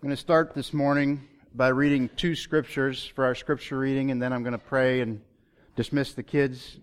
[0.00, 4.22] I'm going to start this morning by reading two scriptures for our scripture reading, and
[4.22, 5.20] then I'm going to pray and
[5.76, 6.78] dismiss the kids.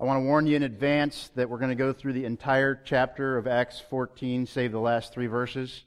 [0.00, 2.74] I want to warn you in advance that we're going to go through the entire
[2.84, 5.84] chapter of Acts 14, save the last three verses,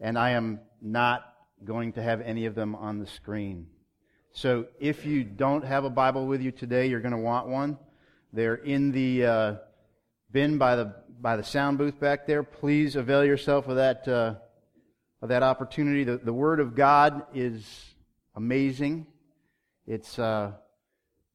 [0.00, 1.32] and I am not
[1.64, 3.68] going to have any of them on the screen.
[4.32, 7.78] So if you don't have a Bible with you today, you're going to want one.
[8.32, 9.54] They're in the uh,
[10.32, 12.42] bin by the by the sound booth back there.
[12.42, 14.08] Please avail yourself of that.
[14.08, 14.34] Uh,
[15.28, 16.04] that opportunity.
[16.04, 17.64] The, the Word of God is
[18.34, 19.06] amazing.
[19.86, 20.52] It's uh,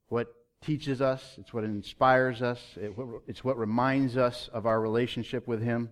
[0.07, 2.93] what teaches us, it's what inspires us, it,
[3.27, 5.89] it's what reminds us of our relationship with Him.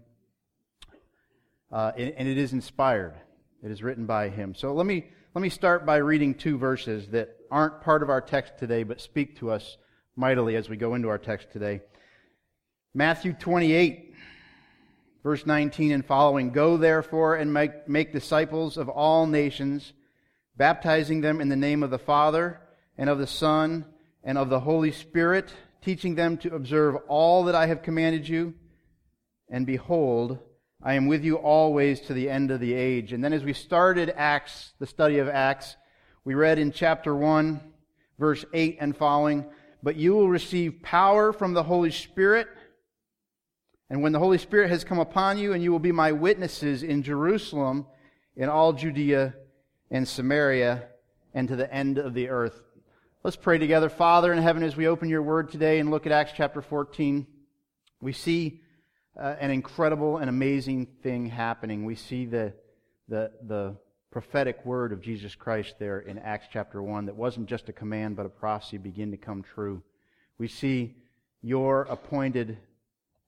[1.72, 3.14] Uh, and, and it is inspired.
[3.64, 4.55] It is written by Him.
[4.55, 5.05] So let me,
[5.36, 9.02] let me start by reading two verses that aren't part of our text today, but
[9.02, 9.78] speak to us
[10.16, 11.81] mightily as we go into our text today.
[12.94, 14.12] Matthew 28
[15.23, 19.94] Verse 19 and following Go therefore and make, make disciples of all nations,
[20.58, 22.59] baptizing them in the name of the Father
[22.97, 23.86] and of the Son
[24.23, 28.53] and of the Holy Spirit, teaching them to observe all that I have commanded you.
[29.50, 30.39] And behold,
[30.81, 33.14] I am with you always to the end of the age.
[33.14, 35.78] And then as we started Acts, the study of Acts,
[36.25, 37.62] we read in chapter 1,
[38.19, 39.45] verse 8 and following,
[39.81, 42.47] But you will receive power from the Holy Spirit
[43.94, 46.81] and when the Holy Spirit has come upon you, and you will be my witnesses
[46.81, 47.86] in Jerusalem,
[48.35, 49.35] in all Judea
[49.91, 50.85] and Samaria,
[51.35, 52.59] and to the end of the earth.
[53.22, 53.89] Let's pray together.
[53.89, 57.27] Father in heaven, as we open your word today and look at Acts chapter 14,
[58.02, 58.61] we see
[59.16, 61.85] uh, an incredible and amazing thing happening.
[61.85, 62.52] We see the,
[63.09, 63.75] the, the
[64.09, 68.16] prophetic word of Jesus Christ there in Acts chapter 1 that wasn't just a command
[68.16, 69.83] but a prophecy begin to come true.
[70.39, 70.95] We see
[71.44, 72.57] your appointed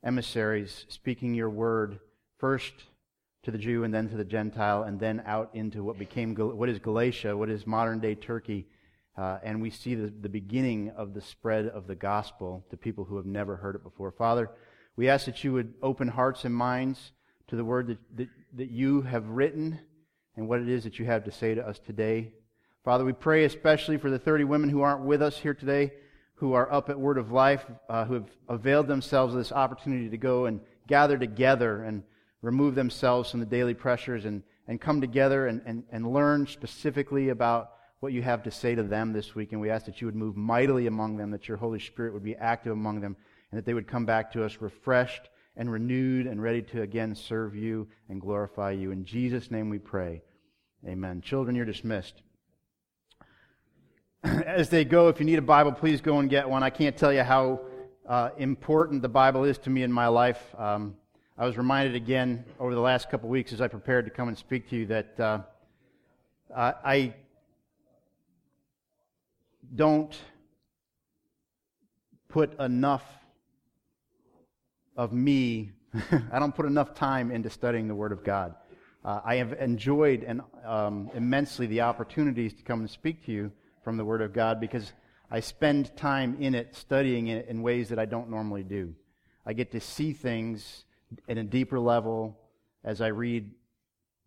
[0.05, 1.99] emissaries speaking your word
[2.37, 2.73] first
[3.43, 6.69] to the Jew and then to the Gentile and then out into what became what
[6.69, 8.67] is Galatia, what is modern day Turkey.
[9.17, 13.03] Uh, and we see the, the beginning of the spread of the gospel to people
[13.03, 14.11] who have never heard it before.
[14.11, 14.51] Father,
[14.95, 17.11] we ask that you would open hearts and minds
[17.47, 19.79] to the word that, that, that you have written
[20.35, 22.33] and what it is that you have to say to us today.
[22.83, 25.91] Father, we pray especially for the 30 women who aren't with us here today
[26.35, 30.09] who are up at Word of Life, uh, who have availed themselves of this opportunity
[30.09, 32.03] to go and gather together and
[32.41, 37.29] remove themselves from the daily pressures and, and come together and, and, and learn specifically
[37.29, 39.51] about what you have to say to them this week.
[39.51, 42.23] And we ask that you would move mightily among them, that your Holy Spirit would
[42.23, 43.15] be active among them,
[43.51, 47.15] and that they would come back to us refreshed and renewed and ready to again
[47.15, 48.91] serve you and glorify you.
[48.91, 50.21] In Jesus' name we pray.
[50.85, 51.21] Amen.
[51.21, 52.21] Children, you're dismissed.
[54.45, 56.63] as they go, if you need a Bible, please go and get one.
[56.63, 57.59] I can't tell you how
[58.07, 60.41] uh, important the Bible is to me in my life.
[60.57, 60.95] Um,
[61.37, 64.37] I was reminded again over the last couple weeks as I prepared to come and
[64.37, 65.39] speak to you that uh,
[66.55, 67.13] I
[69.75, 70.17] don't
[72.27, 73.05] put enough
[74.97, 75.71] of me,
[76.31, 78.55] I don't put enough time into studying the Word of God.
[79.03, 83.51] Uh, I have enjoyed and, um, immensely the opportunities to come and speak to you
[83.85, 84.91] from the Word of God because
[85.31, 88.95] I spend time in it, studying it in ways that I don't normally do.
[89.45, 90.83] I get to see things
[91.29, 92.37] at a deeper level
[92.83, 93.51] as I read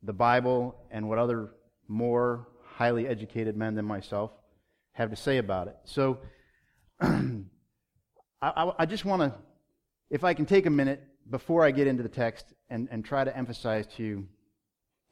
[0.02, 1.50] the Bible and what other
[1.88, 4.30] more highly educated men than myself
[4.92, 5.76] have to say about it.
[5.84, 6.18] So
[7.00, 7.42] I,
[8.40, 9.34] I, I, just want to,
[10.08, 13.24] if I can take a minute before I get into the text and, and try
[13.24, 14.28] to emphasize to you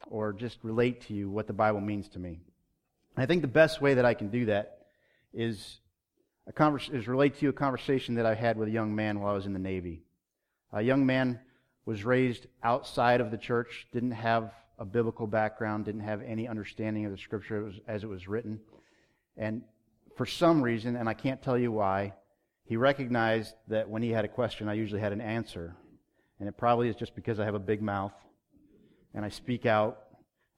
[0.09, 2.39] or just relate to you what the Bible means to me.
[3.19, 4.85] I think the best way that I can do that
[5.33, 5.79] is,
[6.45, 9.31] a convers- is relate to a conversation that I had with a young man while
[9.31, 10.03] I was in the Navy.
[10.71, 11.39] A young man
[11.85, 17.05] was raised outside of the church, didn't have a biblical background, didn't have any understanding
[17.05, 18.59] of the scripture as it was written.
[19.35, 19.63] And
[20.15, 22.13] for some reason, and I can't tell you why,
[22.65, 25.75] he recognized that when he had a question, I usually had an answer.
[26.39, 28.13] And it probably is just because I have a big mouth
[29.15, 30.06] and I speak out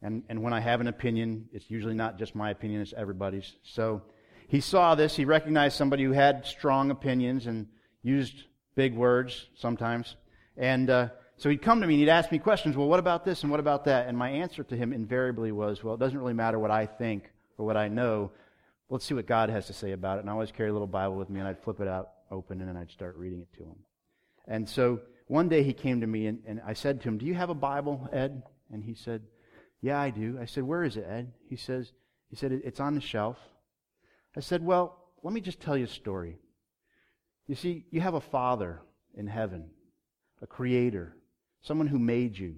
[0.01, 3.55] and, and when I have an opinion, it's usually not just my opinion, it's everybody's.
[3.63, 4.01] So
[4.47, 5.15] he saw this.
[5.15, 7.67] He recognized somebody who had strong opinions and
[8.01, 8.43] used
[8.75, 10.15] big words sometimes.
[10.55, 12.77] And uh, so he'd come to me and he'd ask me questions.
[12.77, 14.07] Well, what about this and what about that?
[14.07, 17.29] And my answer to him invariably was, well, it doesn't really matter what I think
[17.57, 18.31] or what I know.
[18.89, 20.21] Let's see what God has to say about it.
[20.21, 22.61] And I always carry a little Bible with me and I'd flip it out open
[22.61, 23.75] and then I'd start reading it to him.
[24.47, 27.25] And so one day he came to me and, and I said to him, Do
[27.25, 28.41] you have a Bible, Ed?
[28.71, 29.21] And he said,
[29.81, 30.37] yeah, I do.
[30.41, 31.31] I said, Where is it, Ed?
[31.47, 31.91] He says,
[32.29, 33.37] he said, It's on the shelf.
[34.35, 36.37] I said, Well, let me just tell you a story.
[37.47, 38.81] You see, you have a father
[39.15, 39.69] in heaven,
[40.41, 41.15] a creator,
[41.61, 42.55] someone who made you,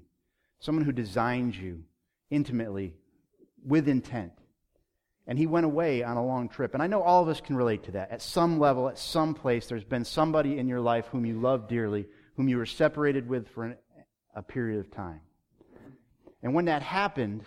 [0.59, 1.83] someone who designed you
[2.29, 2.94] intimately
[3.65, 4.33] with intent.
[5.27, 6.73] And he went away on a long trip.
[6.73, 8.12] And I know all of us can relate to that.
[8.12, 11.69] At some level, at some place, there's been somebody in your life whom you love
[11.69, 13.77] dearly, whom you were separated with for an,
[14.35, 15.21] a period of time.
[16.44, 17.44] And when that happened,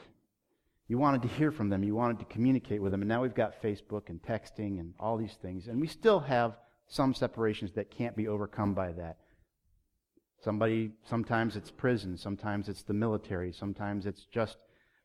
[0.86, 1.82] you wanted to hear from them.
[1.82, 3.02] You wanted to communicate with them.
[3.02, 5.68] And now we've got Facebook and texting and all these things.
[5.68, 6.56] And we still have
[6.86, 9.16] some separations that can't be overcome by that.
[10.42, 14.58] Somebody, sometimes it's prison, sometimes it's the military, sometimes it's just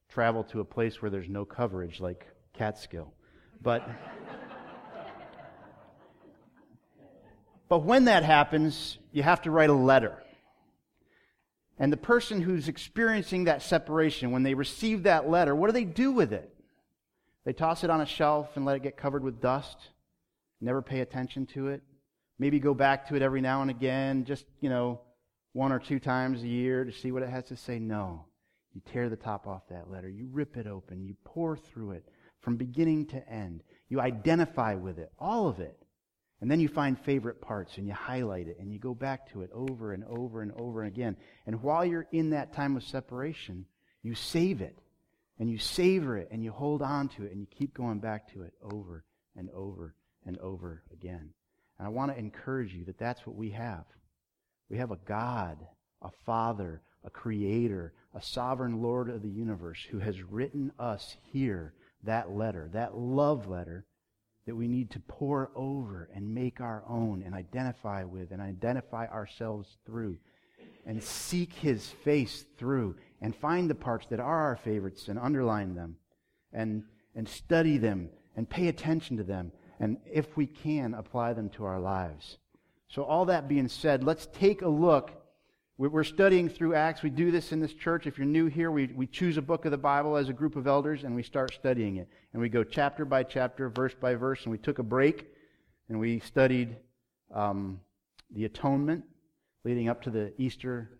[0.09, 3.13] travel to a place where there's no coverage, like Catskill.
[3.61, 3.87] But,
[7.69, 10.21] but when that happens, you have to write a letter.
[11.79, 15.85] And the person who's experiencing that separation, when they receive that letter, what do they
[15.85, 16.53] do with it?
[17.45, 19.77] They toss it on a shelf and let it get covered with dust,
[20.59, 21.81] never pay attention to it,
[22.37, 24.99] maybe go back to it every now and again, just, you know,
[25.53, 27.79] one or two times a year to see what it has to say.
[27.79, 28.25] No.
[28.73, 30.09] You tear the top off that letter.
[30.09, 31.03] You rip it open.
[31.03, 32.05] You pour through it
[32.41, 33.63] from beginning to end.
[33.87, 35.78] You identify with it, all of it.
[36.41, 39.41] And then you find favorite parts and you highlight it and you go back to
[39.41, 41.17] it over and over and over again.
[41.45, 43.65] And while you're in that time of separation,
[44.03, 44.77] you save it
[45.37, 48.31] and you savor it and you hold on to it and you keep going back
[48.33, 49.03] to it over
[49.35, 49.95] and over
[50.25, 51.29] and over again.
[51.77, 53.85] And I want to encourage you that that's what we have.
[54.69, 55.57] We have a God,
[56.01, 61.73] a Father, a Creator, a sovereign Lord of the universe who has written us here
[62.03, 63.85] that letter, that love letter
[64.49, 69.05] that we need to pour over and make our own and identify with and identify
[69.05, 70.17] ourselves through
[70.87, 75.75] and seek His face through and find the parts that are our favorites and underline
[75.75, 75.97] them
[76.51, 76.81] and,
[77.13, 81.63] and study them and pay attention to them and if we can apply them to
[81.65, 82.39] our lives.
[82.87, 85.11] So, all that being said, let's take a look.
[85.79, 87.03] We're studying through Acts.
[87.03, 88.05] We do this in this church.
[88.05, 90.57] If you're new here, we, we choose a book of the Bible as a group
[90.57, 92.09] of elders and we start studying it.
[92.33, 95.27] And we go chapter by chapter, verse by verse, and we took a break
[95.87, 96.75] and we studied
[97.33, 97.79] um,
[98.29, 99.05] the atonement
[99.63, 100.99] leading up to the Easter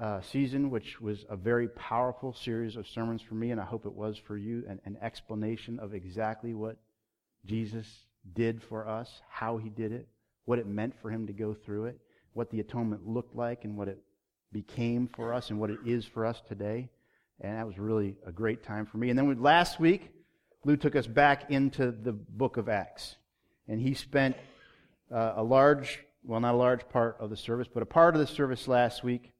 [0.00, 3.86] uh, season, which was a very powerful series of sermons for me, and I hope
[3.86, 6.76] it was for you, an, an explanation of exactly what
[7.46, 7.86] Jesus
[8.34, 10.08] did for us, how he did it,
[10.44, 12.00] what it meant for him to go through it,
[12.34, 13.98] what the atonement looked like, and what it
[14.52, 16.88] became for us, and what it is for us today.
[17.40, 19.10] And that was really a great time for me.
[19.10, 20.10] And then we, last week,
[20.64, 23.16] Lou took us back into the book of Acts.
[23.68, 24.36] And he spent
[25.12, 28.20] uh, a large, well, not a large part of the service, but a part of
[28.20, 29.32] the service last week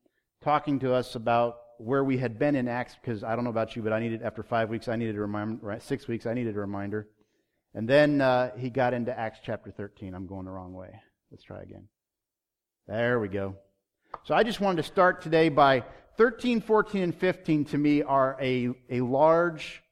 [0.43, 3.75] talking to us about where we had been in Acts, because I don't know about
[3.75, 6.57] you, but I needed, after five weeks, I needed a reminder, six weeks, I needed
[6.57, 7.09] a reminder.
[7.75, 10.15] And then uh, he got into Acts chapter 13.
[10.15, 10.91] I'm going the wrong way.
[11.31, 11.89] Let's try again.
[12.89, 13.55] There we go.
[14.25, 15.85] So I just wanted to start today by
[16.17, 19.83] 13, 14, and 15 to me are a, a large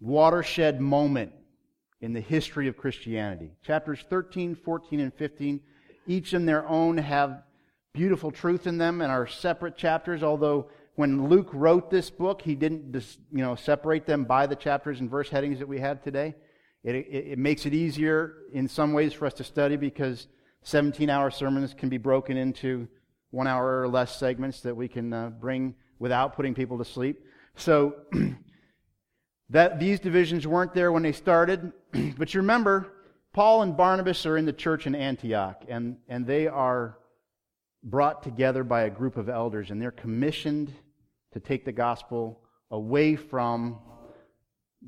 [0.00, 1.32] watershed moment
[2.00, 3.50] in the history of Christianity.
[3.64, 5.60] Chapters 13, 14, and 15,
[6.06, 7.42] each in their own have
[7.92, 12.54] beautiful truth in them and are separate chapters, although when Luke wrote this book, he
[12.54, 12.94] didn't
[13.32, 16.36] you know, separate them by the chapters and verse headings that we have today.
[16.84, 20.28] It, it, it makes it easier in some ways for us to study because
[20.66, 22.88] 17 hour sermons can be broken into
[23.30, 27.24] one hour or less segments that we can uh, bring without putting people to sleep.
[27.54, 27.94] So,
[29.50, 31.72] that these divisions weren't there when they started.
[32.18, 32.92] but you remember,
[33.32, 36.98] Paul and Barnabas are in the church in Antioch, and, and they are
[37.84, 40.72] brought together by a group of elders, and they're commissioned
[41.32, 42.40] to take the gospel
[42.72, 43.78] away from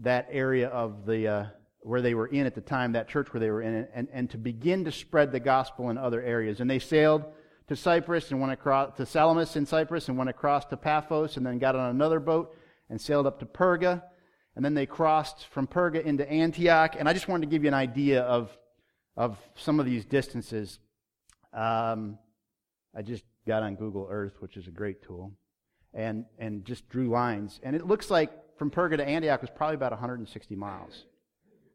[0.01, 1.47] that area of the, uh,
[1.81, 4.31] where they were in at the time, that church where they were in, and, and
[4.31, 6.61] to begin to spread the gospel in other areas.
[6.61, 7.25] And they sailed
[7.69, 11.47] to Cyprus and went across to Salamis in Cyprus and went across to Paphos and
[11.47, 12.57] then got on another boat
[12.91, 14.03] and sailed up to Perga.
[14.57, 16.97] And then they crossed from Perga into Antioch.
[16.99, 18.57] And I just wanted to give you an idea of,
[19.17, 20.81] of some of these distances.
[21.53, 22.19] Um,
[22.97, 25.33] I just got on Google Earth, which is a great tool,
[25.95, 27.61] and, and just drew lines.
[27.63, 31.05] And it looks like from Perga to Antioch was probably about 160 miles.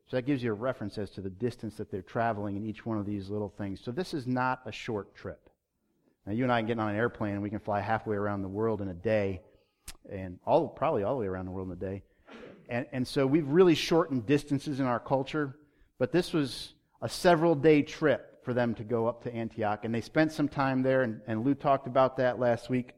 [0.09, 2.85] So that gives you a reference as to the distance that they're traveling in each
[2.85, 3.81] one of these little things.
[3.83, 5.49] So this is not a short trip.
[6.25, 8.41] Now, you and I can get on an airplane and we can fly halfway around
[8.41, 9.41] the world in a day,
[10.09, 12.03] and all probably all the way around the world in a day.
[12.69, 15.57] And, and so we've really shortened distances in our culture,
[15.97, 19.83] but this was a several day trip for them to go up to Antioch.
[19.83, 22.93] And they spent some time there, and, and Lou talked about that last week.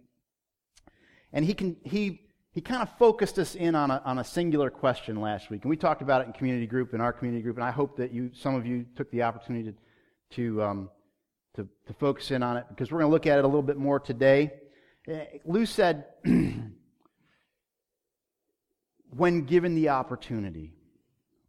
[1.33, 2.24] And he, can, he
[2.55, 5.63] he kind of focused us in on a, on a singular question last week.
[5.63, 7.97] And we talked about it in community group, in our community group, and I hope
[7.97, 9.77] that you, some of you took the opportunity to,
[10.37, 10.89] to, um,
[11.57, 13.61] to, to focus in on it because we're going to look at it a little
[13.61, 14.53] bit more today.
[15.05, 16.05] Eh, Lou said,
[19.09, 20.71] when given the opportunity,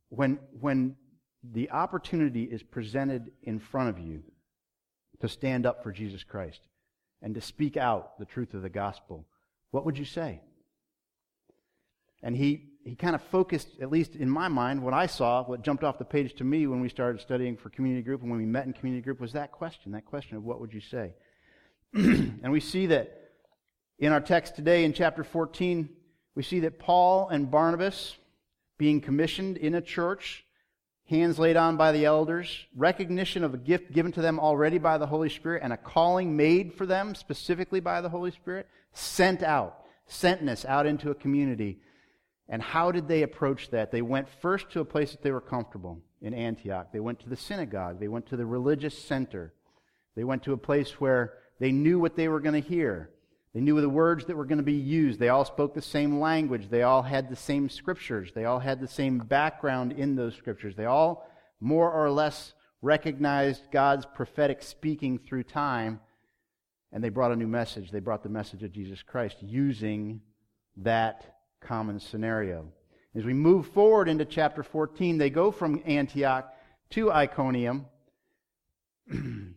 [0.09, 0.97] when, when
[1.45, 4.25] the opportunity is presented in front of you
[5.21, 6.63] to stand up for Jesus Christ
[7.23, 9.25] and to speak out the truth of the gospel,
[9.71, 10.41] what would you say?
[12.23, 15.62] And he, he kind of focused, at least in my mind, what I saw, what
[15.62, 18.40] jumped off the page to me when we started studying for community group and when
[18.40, 21.12] we met in community group was that question, that question of what would you say?
[21.94, 23.30] and we see that
[23.99, 25.88] in our text today in chapter 14,
[26.35, 28.16] we see that Paul and Barnabas,
[28.78, 30.44] being commissioned in a church,
[31.06, 34.99] hands laid on by the elders, recognition of a gift given to them already by
[34.99, 39.42] the Holy Spirit, and a calling made for them specifically by the Holy Spirit, sent
[39.42, 41.78] out, sentness out into a community.
[42.49, 43.91] And how did they approach that?
[43.91, 46.93] They went first to a place that they were comfortable in Antioch.
[46.93, 47.99] They went to the synagogue.
[47.99, 49.53] They went to the religious center.
[50.15, 53.11] They went to a place where they knew what they were going to hear.
[53.53, 55.19] They knew the words that were going to be used.
[55.19, 56.69] They all spoke the same language.
[56.69, 58.31] They all had the same scriptures.
[58.35, 60.76] They all had the same background in those scriptures.
[60.76, 66.00] They all more or less recognized God's prophetic speaking through time,
[66.93, 67.91] and they brought a new message.
[67.91, 70.21] They brought the message of Jesus Christ using
[70.76, 71.36] that
[71.66, 72.68] common scenario.
[73.14, 76.52] As we move forward into chapter 14, they go from Antioch
[76.90, 77.87] to Iconium.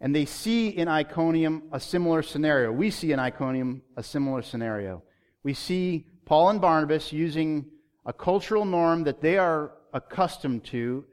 [0.00, 2.70] And they see in Iconium a similar scenario.
[2.70, 5.02] We see in Iconium a similar scenario.
[5.42, 7.70] We see Paul and Barnabas using
[8.04, 11.06] a cultural norm that they are accustomed to,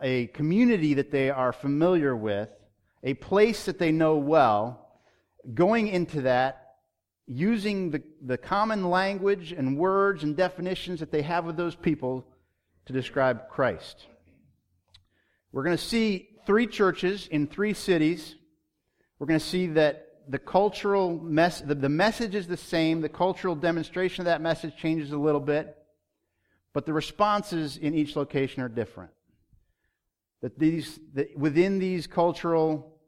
[0.00, 2.48] a community that they are familiar with,
[3.02, 4.88] a place that they know well,
[5.52, 6.63] going into that,
[7.26, 12.26] using the, the common language and words and definitions that they have with those people
[12.86, 14.06] to describe Christ.
[15.52, 18.34] We're going to see three churches in three cities.
[19.18, 23.00] We're going to see that the cultural mess, the, the message is the same.
[23.00, 25.76] The cultural demonstration of that message changes a little bit,
[26.72, 29.10] but the responses in each location are different.
[30.42, 32.98] That these, that within these cultural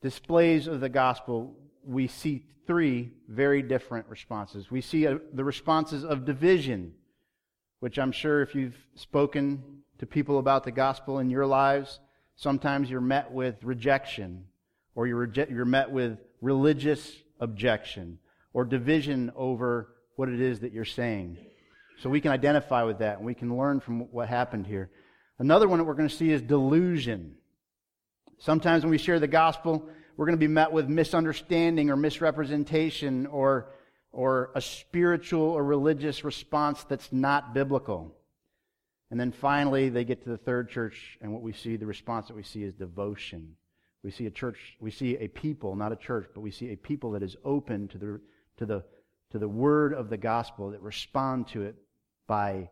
[0.00, 4.70] displays of the gospel, we see three very different responses.
[4.70, 6.94] We see a, the responses of division,
[7.80, 12.00] which I'm sure if you've spoken to people about the gospel in your lives,
[12.36, 14.44] Sometimes you're met with rejection,
[14.94, 18.18] or you're, you're met with religious objection,
[18.52, 21.38] or division over what it is that you're saying.
[22.02, 24.90] So we can identify with that, and we can learn from what happened here.
[25.38, 27.36] Another one that we're going to see is delusion.
[28.38, 33.26] Sometimes when we share the gospel, we're going to be met with misunderstanding or misrepresentation
[33.26, 33.68] or,
[34.12, 38.14] or a spiritual or religious response that's not biblical.
[39.10, 42.28] And then finally, they get to the third church, and what we see, the response
[42.28, 43.54] that we see is devotion.
[44.02, 46.76] We see a church, we see a people, not a church, but we see a
[46.76, 48.20] people that is open to the,
[48.58, 48.84] to the,
[49.30, 51.76] to the word of the gospel, that respond to it
[52.26, 52.70] by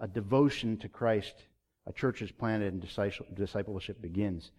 [0.00, 1.34] a devotion to Christ.
[1.86, 4.50] A church is planted and discipleship begins.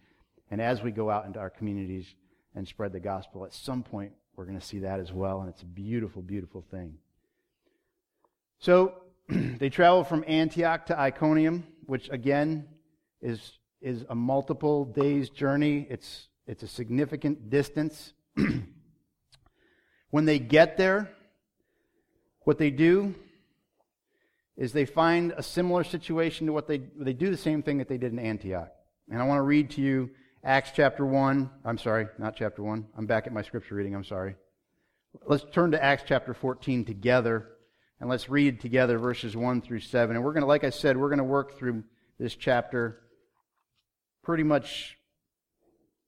[0.50, 2.14] And as we go out into our communities
[2.54, 5.48] and spread the gospel, at some point we're going to see that as well, and
[5.48, 6.94] it's a beautiful, beautiful thing.
[8.58, 8.94] So,
[9.28, 12.66] they travel from Antioch to Iconium, which again
[13.20, 15.86] is, is a multiple days journey.
[15.90, 18.12] It's, it's a significant distance.
[20.10, 21.10] when they get there,
[22.44, 23.14] what they do
[24.56, 27.88] is they find a similar situation to what they, they do the same thing that
[27.88, 28.70] they did in Antioch.
[29.10, 30.10] And I want to read to you
[30.42, 31.50] Acts chapter 1.
[31.66, 32.86] I'm sorry, not chapter 1.
[32.96, 33.94] I'm back at my scripture reading.
[33.94, 34.36] I'm sorry.
[35.26, 37.48] Let's turn to Acts chapter 14 together.
[38.00, 40.16] And let's read together verses 1 through 7.
[40.16, 41.84] And we're going to, like I said, we're going to work through
[42.18, 43.02] this chapter
[44.22, 44.96] pretty much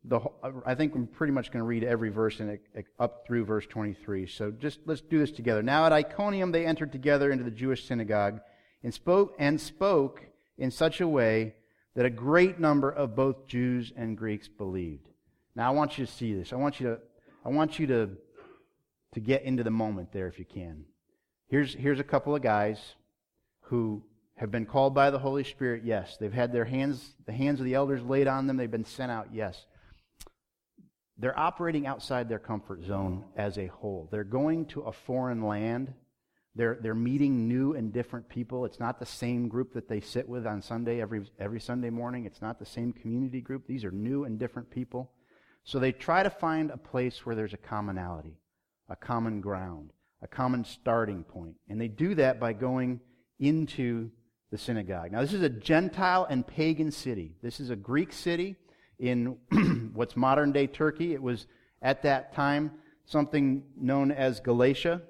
[0.04, 0.20] the
[0.66, 3.66] I think I'm pretty much going to read every verse in it up through verse
[3.66, 4.26] 23.
[4.26, 5.62] So just let's do this together.
[5.62, 8.40] Now at Iconium they entered together into the Jewish synagogue
[8.82, 10.22] and spoke and spoke
[10.58, 11.54] in such a way
[11.94, 15.08] that a great number of both Jews and Greeks believed.
[15.54, 16.52] Now I want you to see this.
[16.52, 16.98] I want you to
[17.44, 18.10] I want you to
[19.12, 20.84] to get into the moment there if you can.
[21.48, 22.94] Here's, here's a couple of guys
[23.64, 24.02] who
[24.36, 26.16] have been called by the Holy Spirit, yes.
[26.16, 29.12] They've had their hands, the hands of the elders laid on them, they've been sent
[29.12, 29.66] out, yes.
[31.18, 34.08] They're operating outside their comfort zone as a whole.
[34.10, 35.92] They're going to a foreign land.
[36.54, 38.64] They're, they're meeting new and different people.
[38.64, 42.26] It's not the same group that they sit with on Sunday, every, every Sunday morning.
[42.26, 43.66] It's not the same community group.
[43.66, 45.10] These are new and different people.
[45.64, 48.36] So they try to find a place where there's a commonality,
[48.88, 49.92] a common ground
[50.22, 51.56] a common starting point.
[51.68, 53.00] And they do that by going
[53.40, 54.10] into
[54.50, 55.12] the synagogue.
[55.12, 57.34] Now, this is a Gentile and pagan city.
[57.42, 58.56] This is a Greek city
[58.98, 59.36] in
[59.94, 61.12] what's modern day Turkey.
[61.12, 61.46] It was
[61.80, 62.70] at that time
[63.04, 65.02] something known as Galatia.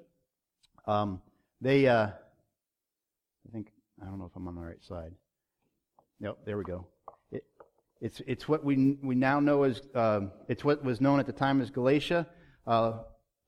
[0.86, 1.20] Um,
[1.62, 3.68] they, uh, I think,
[4.02, 5.12] I don't know if I'm on the right slide.
[6.20, 6.86] Yep, there we go.
[7.30, 7.44] It,
[8.00, 11.32] it's, it's what we, we now know as, uh, it's what was known at the
[11.32, 12.26] time as Galatia.
[12.66, 12.94] Uh,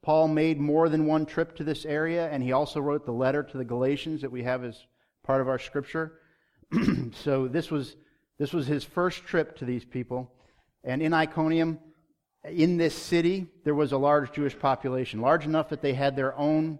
[0.02, 3.42] Paul made more than one trip to this area, and he also wrote the letter
[3.42, 4.78] to the Galatians that we have as
[5.25, 6.21] part of our scripture.
[7.12, 7.97] so this was,
[8.38, 10.30] this was his first trip to these people.
[10.85, 11.80] And in Iconium,
[12.44, 16.37] in this city, there was a large Jewish population, large enough that they had their
[16.38, 16.78] own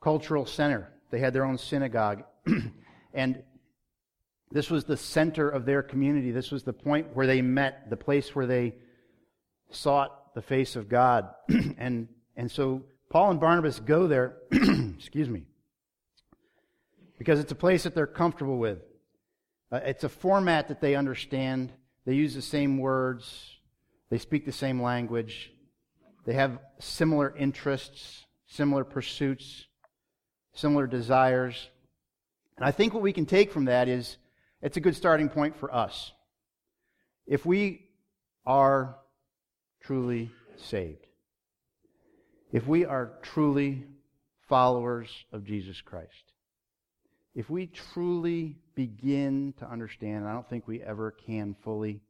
[0.00, 0.90] cultural center.
[1.10, 2.24] They had their own synagogue.
[3.14, 3.42] and
[4.50, 6.30] this was the center of their community.
[6.30, 8.74] This was the point where they met, the place where they
[9.70, 11.28] sought the face of God.
[11.78, 15.44] and, and so Paul and Barnabas go there, excuse me,
[17.18, 18.78] because it's a place that they're comfortable with.
[19.70, 21.72] Uh, it's a format that they understand.
[22.04, 23.58] They use the same words.
[24.10, 25.52] They speak the same language.
[26.24, 29.66] They have similar interests, similar pursuits,
[30.60, 31.70] similar desires.
[32.56, 34.18] And I think what we can take from that is
[34.62, 36.12] it's a good starting point for us.
[37.26, 37.88] If we
[38.44, 38.96] are
[39.82, 41.06] truly saved,
[42.52, 43.86] if we are truly
[44.48, 46.32] followers of Jesus Christ,
[47.34, 52.02] if we truly begin to understand, I don't think we ever can fully,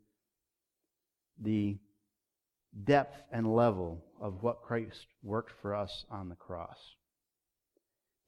[1.38, 1.78] the
[2.84, 6.78] depth and level of what Christ worked for us on the cross.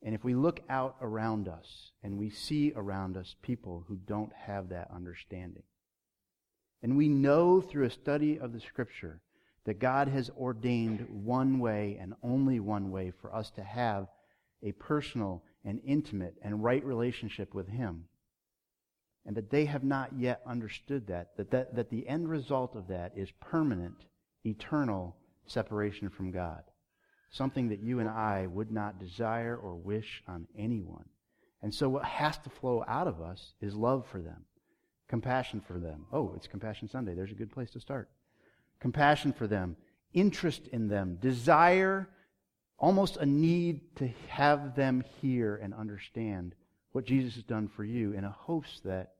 [0.02, 4.32] And if we look out around us and we see around us people who don't
[4.32, 5.62] have that understanding,
[6.82, 9.20] and we know through a study of the Scripture
[9.64, 14.08] that God has ordained one way and only one way for us to have
[14.64, 18.06] a personal and intimate and right relationship with Him,
[19.24, 22.88] and that they have not yet understood that, that, that, that the end result of
[22.88, 24.06] that is permanent,
[24.44, 25.16] eternal
[25.46, 26.64] separation from God
[27.32, 31.06] something that you and I would not desire or wish on anyone.
[31.62, 34.44] And so what has to flow out of us is love for them,
[35.08, 36.06] compassion for them.
[36.12, 37.14] Oh, it's Compassion Sunday.
[37.14, 38.10] There's a good place to start.
[38.80, 39.76] Compassion for them,
[40.12, 42.08] interest in them, desire,
[42.78, 46.54] almost a need to have them hear and understand
[46.90, 49.12] what Jesus has done for you in a hopes that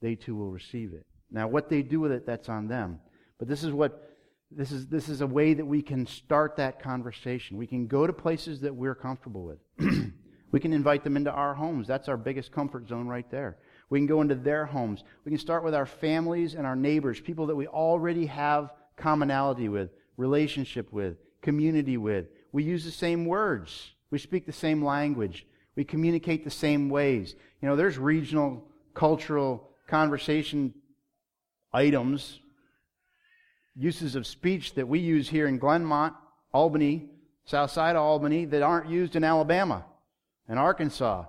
[0.00, 1.04] they too will receive it.
[1.30, 3.00] Now, what they do with it, that's on them.
[3.38, 4.07] But this is what
[4.50, 7.58] this is, this is a way that we can start that conversation.
[7.58, 9.58] We can go to places that we're comfortable with.
[10.50, 11.86] we can invite them into our homes.
[11.86, 13.58] That's our biggest comfort zone right there.
[13.90, 15.04] We can go into their homes.
[15.24, 19.68] We can start with our families and our neighbors, people that we already have commonality
[19.68, 22.26] with, relationship with, community with.
[22.52, 23.92] We use the same words.
[24.10, 25.46] We speak the same language.
[25.76, 27.34] We communicate the same ways.
[27.60, 30.74] You know, there's regional, cultural conversation
[31.72, 32.40] items
[33.78, 36.14] uses of speech that we use here in Glenmont,
[36.52, 37.08] Albany,
[37.44, 39.84] south side of Albany, that aren't used in Alabama
[40.48, 41.24] and Arkansas.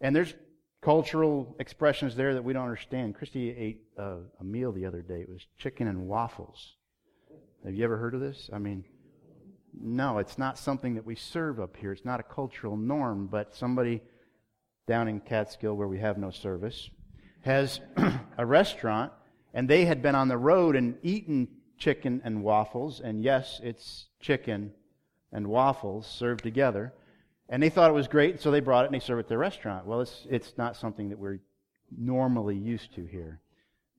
[0.00, 0.34] And there's
[0.80, 3.16] cultural expressions there that we don't understand.
[3.16, 5.20] Christy ate uh, a meal the other day.
[5.20, 6.74] It was chicken and waffles.
[7.64, 8.48] Have you ever heard of this?
[8.52, 8.84] I mean,
[9.74, 11.92] no, it's not something that we serve up here.
[11.92, 14.02] It's not a cultural norm, but somebody
[14.86, 16.88] down in Catskill where we have no service
[17.40, 17.80] has
[18.38, 19.12] a restaurant
[19.52, 21.48] and they had been on the road and eaten
[21.78, 23.00] chicken and waffles.
[23.00, 24.72] And yes, it's chicken
[25.32, 26.92] and waffles served together.
[27.48, 29.28] And they thought it was great, so they brought it and they served it at
[29.28, 29.86] their restaurant.
[29.86, 31.40] Well, it's, it's not something that we're
[31.96, 33.40] normally used to here.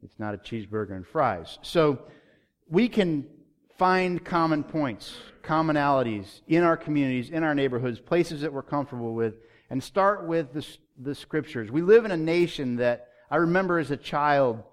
[0.03, 1.57] It's not a cheeseburger and fries.
[1.61, 1.99] So
[2.69, 3.25] we can
[3.77, 9.35] find common points, commonalities in our communities, in our neighborhoods, places that we're comfortable with,
[9.69, 10.65] and start with the,
[11.01, 11.71] the scriptures.
[11.71, 14.63] We live in a nation that I remember as a child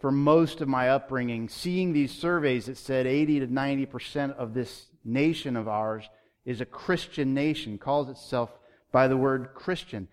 [0.00, 4.86] for most of my upbringing, seeing these surveys that said 80 to 90% of this
[5.04, 6.08] nation of ours
[6.44, 8.50] is a Christian nation, calls itself
[8.92, 10.08] by the word Christian.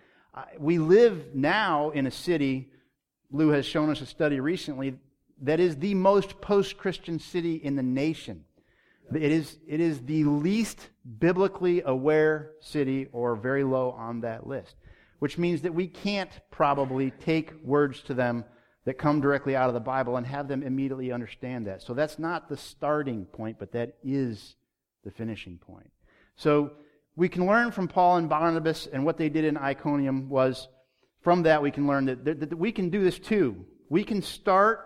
[0.57, 2.71] We live now in a city,
[3.31, 4.97] Lou has shown us a study recently,
[5.41, 8.45] that is the most post Christian city in the nation.
[9.13, 14.75] It is, it is the least biblically aware city or very low on that list,
[15.19, 18.45] which means that we can't probably take words to them
[18.85, 21.81] that come directly out of the Bible and have them immediately understand that.
[21.81, 24.55] So that's not the starting point, but that is
[25.03, 25.91] the finishing point.
[26.35, 26.73] So
[27.15, 30.67] we can learn from Paul and Barnabas and what they did in Iconium was
[31.21, 33.65] from that we can learn that, that, that we can do this too.
[33.89, 34.85] We can start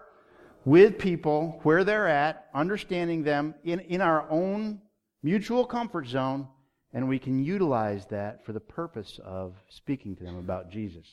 [0.63, 4.79] with people where they're at, understanding them in, in our own
[5.23, 6.47] mutual comfort zone,
[6.93, 11.07] and we can utilize that for the purpose of speaking to them about Jesus.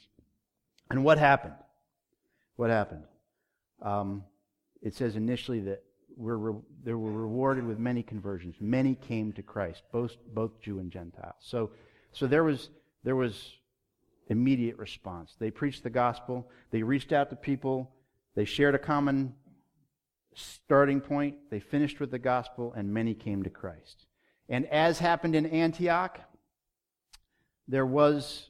[0.91, 1.55] And what happened?
[2.57, 3.05] What happened?
[3.83, 4.25] Um,
[4.83, 5.83] it says initially that
[6.17, 8.57] we're re- they were rewarded with many conversions.
[8.61, 11.37] Many came to Christ, both, both Jew and Gentile.
[11.41, 11.71] So,
[12.13, 12.71] so there was,
[13.05, 13.53] there was
[14.29, 15.37] immediate response.
[15.39, 17.91] They preached the gospel, they reached out to people,
[18.35, 19.35] they shared a common
[20.35, 24.07] starting point, they finished with the gospel, and many came to Christ.
[24.49, 26.21] And as happened in Antioch,
[27.69, 28.49] there was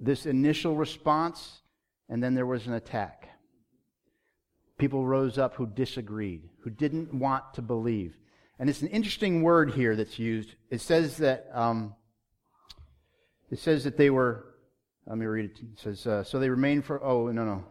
[0.00, 1.62] this initial response,
[2.08, 3.17] and then there was an attack.
[4.78, 8.16] People rose up who disagreed, who didn't want to believe.
[8.58, 10.54] And it's an interesting word here that's used.
[10.70, 11.94] It says that um,
[13.50, 14.44] it says that they were.
[15.06, 15.58] Let me read it.
[15.60, 17.02] It says uh, so they remained for.
[17.02, 17.64] Oh no no.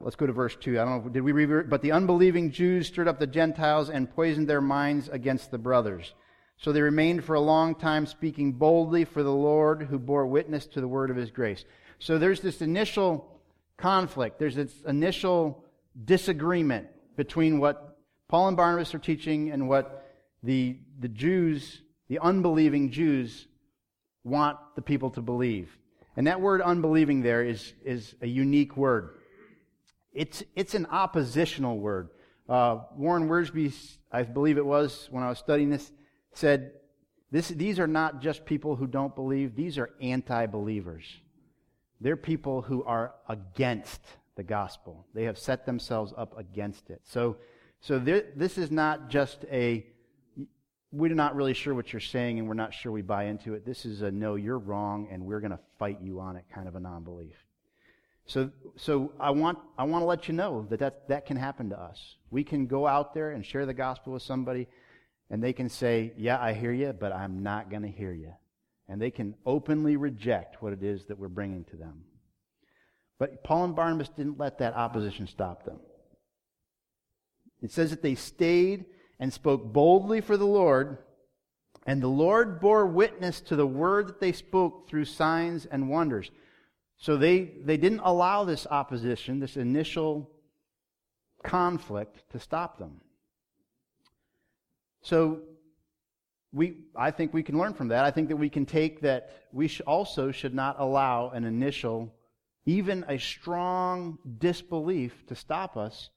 [0.00, 0.80] Let's go to verse two.
[0.80, 1.10] I don't know.
[1.10, 1.68] Did we read?
[1.68, 6.14] But the unbelieving Jews stirred up the Gentiles and poisoned their minds against the brothers.
[6.56, 10.66] So they remained for a long time, speaking boldly for the Lord, who bore witness
[10.66, 11.64] to the word of His grace.
[12.00, 13.40] So there's this initial
[13.76, 14.38] conflict.
[14.38, 15.64] There's this initial
[16.04, 17.98] disagreement between what
[18.28, 20.06] Paul and Barnabas are teaching and what
[20.42, 23.46] the, the Jews, the unbelieving Jews,
[24.24, 25.76] want the people to believe.
[26.16, 29.14] And that word unbelieving there is, is a unique word.
[30.12, 32.10] It's, it's an oppositional word.
[32.48, 33.72] Uh, Warren Wiersbe,
[34.10, 35.92] I believe it was when I was studying this,
[36.32, 36.72] said
[37.30, 41.04] this, these are not just people who don't believe, these are anti believers.
[42.00, 44.00] They're people who are against
[44.38, 45.04] the gospel.
[45.14, 47.02] They have set themselves up against it.
[47.04, 47.36] So,
[47.80, 49.84] so there, this is not just a
[50.92, 53.66] we're not really sure what you're saying and we're not sure we buy into it.
[53.66, 56.66] This is a no, you're wrong and we're going to fight you on it kind
[56.66, 57.34] of a non belief.
[58.26, 61.68] So, so I want, I want to let you know that, that that can happen
[61.70, 62.16] to us.
[62.30, 64.68] We can go out there and share the gospel with somebody
[65.30, 68.32] and they can say, Yeah, I hear you, but I'm not going to hear you.
[68.88, 72.04] And they can openly reject what it is that we're bringing to them.
[73.18, 75.80] But Paul and Barnabas didn't let that opposition stop them.
[77.60, 78.84] It says that they stayed
[79.18, 80.98] and spoke boldly for the Lord.
[81.86, 86.30] And the Lord bore witness to the word that they spoke through signs and wonders.
[86.96, 90.30] So they, they didn't allow this opposition, this initial
[91.42, 93.00] conflict, to stop them.
[95.02, 95.40] So
[96.52, 98.04] we, I think we can learn from that.
[98.04, 102.12] I think that we can take that we also should not allow an initial,
[102.68, 106.10] even a strong disbelief to stop us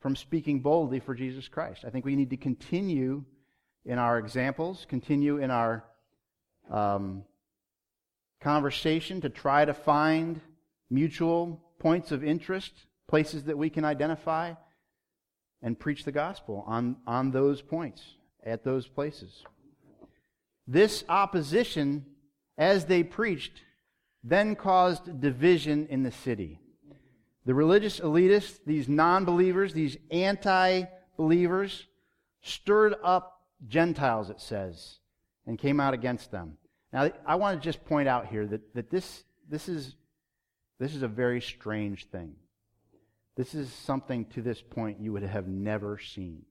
[0.00, 1.84] from speaking boldly for Jesus Christ.
[1.86, 3.24] I think we need to continue
[3.84, 5.84] in our examples, continue in our
[6.70, 7.24] um,
[8.40, 10.40] conversation to try to find
[10.88, 12.72] mutual points of interest,
[13.06, 14.54] places that we can identify,
[15.60, 19.44] and preach the gospel on, on those points, at those places.
[20.66, 22.06] This opposition,
[22.56, 23.60] as they preached,
[24.24, 26.60] then caused division in the city.
[27.44, 30.84] The religious elitists, these non believers, these anti
[31.16, 31.86] believers,
[32.42, 34.98] stirred up Gentiles, it says,
[35.46, 36.58] and came out against them.
[36.92, 39.96] Now, I want to just point out here that, that this, this, is,
[40.78, 42.34] this is a very strange thing.
[43.36, 46.42] This is something to this point you would have never seen.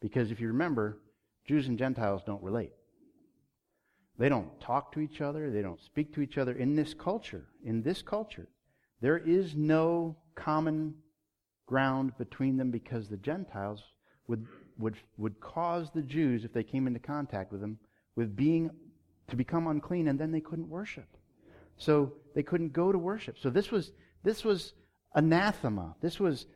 [0.00, 0.98] Because if you remember,
[1.46, 2.72] Jews and Gentiles don't relate.
[4.18, 5.50] They don't talk to each other.
[5.50, 7.46] They don't speak to each other in this culture.
[7.64, 8.48] In this culture.
[9.00, 10.94] There is no common
[11.66, 13.82] ground between them because the Gentiles
[14.28, 14.46] would,
[14.78, 17.78] would, would cause the Jews, if they came into contact with them,
[18.14, 18.70] with being
[19.28, 21.08] to become unclean, and then they couldn't worship.
[21.76, 23.36] So they couldn't go to worship.
[23.38, 23.92] So this was
[24.24, 24.72] this was
[25.14, 25.94] anathema.
[26.00, 26.46] This was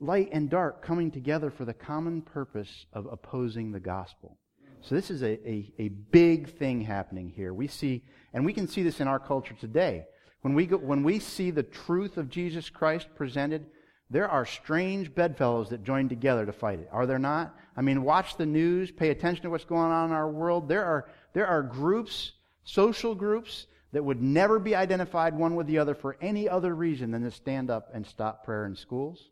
[0.00, 4.38] light and dark coming together for the common purpose of opposing the gospel.
[4.82, 7.52] So this is a, a, a big thing happening here.
[7.52, 10.06] We see, and we can see this in our culture today.
[10.42, 13.66] When we, go, when we see the truth of Jesus Christ presented,
[14.10, 16.88] there are strange bedfellows that join together to fight it.
[16.92, 17.56] Are there not?
[17.76, 20.68] I mean, watch the news, pay attention to what's going on in our world.
[20.68, 25.78] There are, there are groups, social groups, that would never be identified one with the
[25.78, 29.30] other for any other reason than to stand up and stop prayer in schools,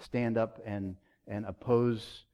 [0.00, 0.96] stand up and,
[1.26, 2.24] and oppose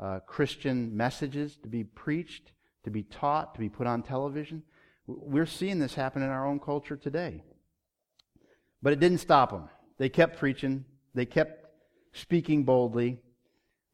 [0.00, 2.52] uh, Christian messages to be preached,
[2.84, 4.62] to be taught, to be put on television.
[5.06, 7.42] We're seeing this happen in our own culture today.
[8.82, 9.68] But it didn't stop them.
[9.98, 11.66] They kept preaching, they kept
[12.12, 13.20] speaking boldly.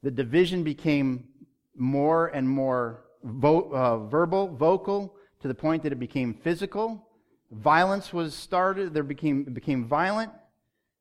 [0.03, 1.27] The division became
[1.75, 7.07] more and more vo- uh, verbal, vocal, to the point that it became physical.
[7.51, 10.31] Violence was started, there became, it became violent,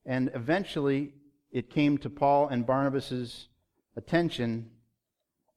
[0.04, 1.12] and eventually
[1.52, 3.48] it came to Paul and Barnabas's
[3.96, 4.70] attention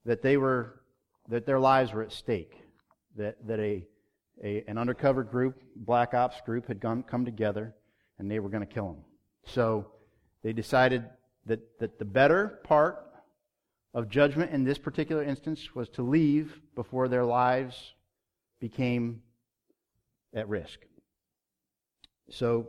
[0.04, 0.80] that they were
[1.28, 2.52] that their lives were at stake,
[3.16, 3.84] that, that a,
[4.42, 7.74] a an undercover group, black ops group, had gone, come together
[8.18, 9.04] and they were going to kill him.
[9.46, 9.86] So
[10.42, 11.04] they decided
[11.46, 13.04] that, that the better part
[13.92, 17.94] of judgment in this particular instance was to leave before their lives
[18.60, 19.22] became
[20.34, 20.80] at risk.
[22.30, 22.68] So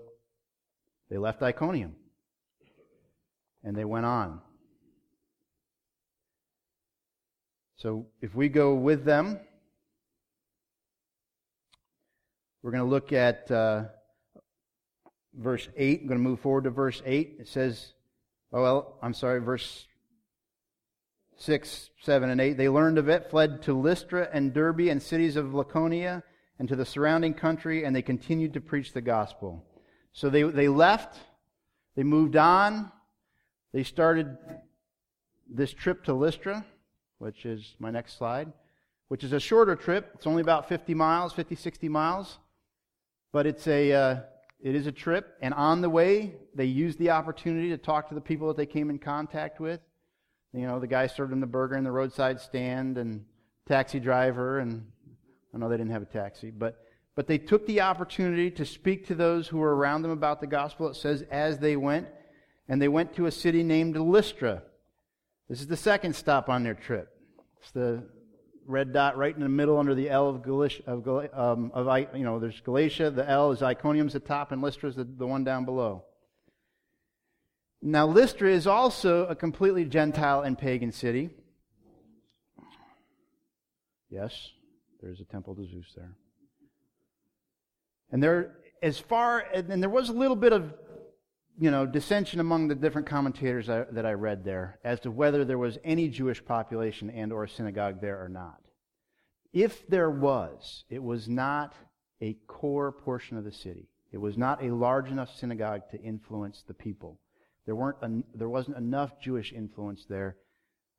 [1.10, 1.95] they left Iconium
[3.63, 4.41] and they went on.
[7.77, 9.39] So if we go with them,
[12.61, 13.83] we're going to look at uh,
[15.33, 16.01] verse 8.
[16.01, 17.35] I'm going to move forward to verse 8.
[17.39, 17.93] It says,
[18.53, 19.88] oh, well, I'm sorry, verse
[21.38, 22.53] 6, 7, and 8.
[22.53, 26.23] They learned of it, fled to Lystra and Derbe and cities of Lycaonia
[26.57, 29.65] and to the surrounding country, and they continued to preach the gospel.
[30.13, 31.17] So they, they left,
[31.97, 32.89] they moved on,
[33.73, 34.38] they started
[35.53, 36.65] this trip to Lystra,
[37.25, 38.53] which is my next slide,
[39.07, 40.11] which is a shorter trip.
[40.13, 42.38] It's only about 50 miles, 50, 60 miles,
[43.33, 44.19] but it's a, uh,
[44.61, 45.35] it is a trip.
[45.41, 48.67] And on the way, they used the opportunity to talk to the people that they
[48.67, 49.79] came in contact with.
[50.53, 53.25] You know, the guy served them the burger in the roadside stand and
[53.67, 54.85] taxi driver and
[55.51, 56.79] I know they didn't have a taxi, but
[57.15, 60.47] but they took the opportunity to speak to those who were around them about the
[60.47, 60.89] gospel.
[60.89, 62.07] It says as they went,
[62.67, 64.63] and they went to a city named Lystra.
[65.49, 67.14] This is the second stop on their trip.
[67.65, 68.04] It's the
[68.67, 70.84] red dot right in the middle under the L of Galatia.
[70.86, 73.10] Of, um, of you know, there's Galatia.
[73.10, 76.04] The L is Iconium's the top, and Lystra is the, the one down below.
[77.82, 81.32] Now, Lystra is also a completely Gentile and pagan city.
[84.12, 84.51] Yes,
[85.01, 86.13] there's a temple to Zeus there.
[88.12, 90.71] And there, as far, and there was a little bit of,
[91.57, 95.57] you know, dissension among the different commentators that I read there as to whether there
[95.57, 98.61] was any Jewish population and or synagogue there or not.
[99.53, 101.73] If there was, it was not
[102.21, 103.89] a core portion of the city.
[104.11, 107.19] It was not a large enough synagogue to influence the people.
[107.65, 107.97] There, weren't,
[108.37, 110.37] there wasn't enough Jewish influence there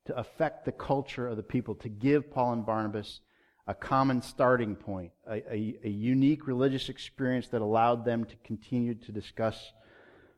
[0.05, 3.21] to affect the culture of the people, to give Paul and Barnabas
[3.67, 8.95] a common starting point, a, a, a, unique religious experience that allowed them to continue
[8.95, 9.73] to discuss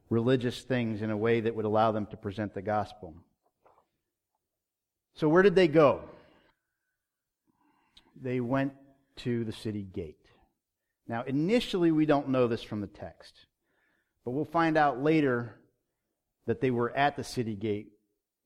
[0.10, 3.14] religious things in a way that would allow them to present the gospel.
[5.16, 6.02] So, where did they go?
[8.22, 8.74] They went
[9.18, 10.16] to the city gate.
[11.08, 13.34] Now, initially, we don't know this from the text,
[14.24, 15.56] but we'll find out later
[16.46, 17.90] that they were at the city gate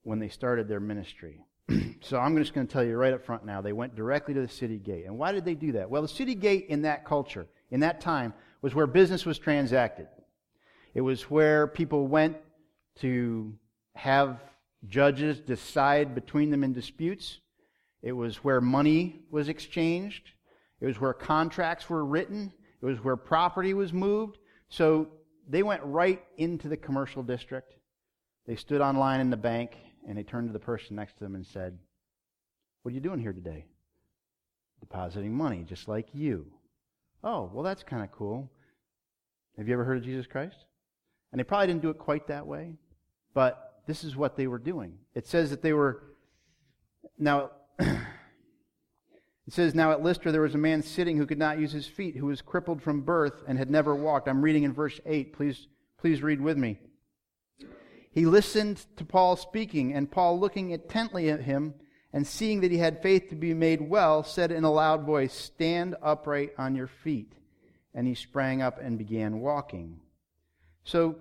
[0.04, 1.45] when they started their ministry.
[2.02, 4.41] so I'm just going to tell you right up front now, they went directly to
[4.41, 5.06] the city gate.
[5.06, 5.89] And why did they do that?
[5.89, 10.08] Well, the city gate in that culture, in that time, was where business was transacted.
[10.93, 12.38] It was where people went
[12.97, 13.53] to
[13.95, 14.39] have
[14.88, 17.39] judges decide between them in disputes.
[18.01, 20.32] It was where money was exchanged.
[20.82, 22.51] It was where contracts were written.
[22.82, 24.38] It was where property was moved.
[24.69, 25.08] So
[25.47, 27.73] they went right into the commercial district.
[28.45, 29.77] They stood online in the bank
[30.08, 31.77] and they turned to the person next to them and said,
[32.82, 33.65] What are you doing here today?
[34.82, 36.47] Depositing money, just like you.
[37.23, 38.51] Oh, well, that's kind of cool.
[39.58, 40.65] Have you ever heard of Jesus Christ?
[41.34, 42.76] And they probably didn't do it quite that way,
[43.34, 45.00] but this is what they were doing.
[45.15, 46.04] It says that they were.
[47.17, 47.89] Now, it
[49.50, 52.15] says, Now at Lystra there was a man sitting who could not use his feet,
[52.15, 54.28] who was crippled from birth and had never walked.
[54.28, 55.34] I'm reading in verse 8.
[55.34, 55.65] Please,
[55.98, 56.78] please read with me.
[58.12, 61.74] He listened to Paul speaking, and Paul, looking intently at him
[62.13, 65.34] and seeing that he had faith to be made well, said in a loud voice,
[65.34, 67.34] Stand upright on your feet.
[67.91, 70.00] And he sprang up and began walking.
[70.84, 71.15] So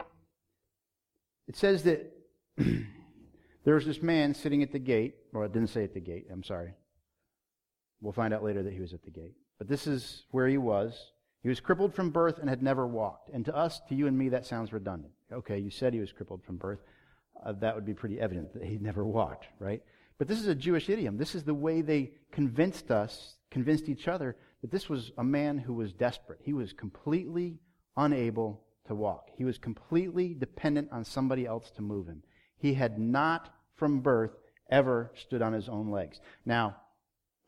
[1.49, 2.13] it says that
[2.57, 5.15] there was this man sitting at the gate.
[5.33, 6.27] Well, it didn't say at the gate.
[6.31, 6.75] I'm sorry.
[8.01, 9.35] We'll find out later that he was at the gate.
[9.59, 11.13] But this is where he was.
[11.43, 13.31] He was crippled from birth and had never walked.
[13.31, 15.13] And to us, to you and me, that sounds redundant.
[15.33, 16.81] Okay, you said he was crippled from birth.
[17.45, 19.83] Uh, that would be pretty evident that he never walked, right?
[20.19, 21.17] But this is a Jewish idiom.
[21.17, 25.59] This is the way they convinced us, convinced each other, that this was a man
[25.59, 26.39] who was desperate.
[26.45, 27.59] He was completely
[27.97, 29.31] unable to walk.
[29.37, 32.23] He was completely dependent on somebody else to move him.
[32.57, 34.33] He had not, from birth,
[34.71, 36.21] ever stood on his own legs.
[36.45, 36.77] Now,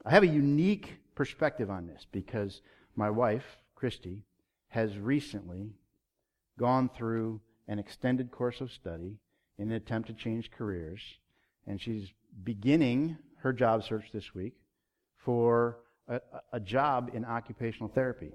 [0.05, 2.61] I have a unique perspective on this because
[2.97, 4.23] my wife, Christy,
[4.69, 5.73] has recently
[6.59, 9.19] gone through an extended course of study
[9.59, 11.01] in an attempt to change careers,
[11.67, 14.55] and she's beginning her job search this week
[15.17, 16.21] for a,
[16.53, 18.33] a job in occupational therapy.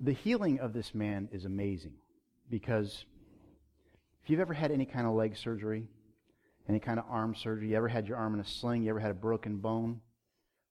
[0.00, 1.94] The healing of this man is amazing
[2.48, 3.04] because
[4.22, 5.88] if you've ever had any kind of leg surgery,
[6.68, 9.00] any kind of arm surgery, you ever had your arm in a sling, you ever
[9.00, 10.00] had a broken bone,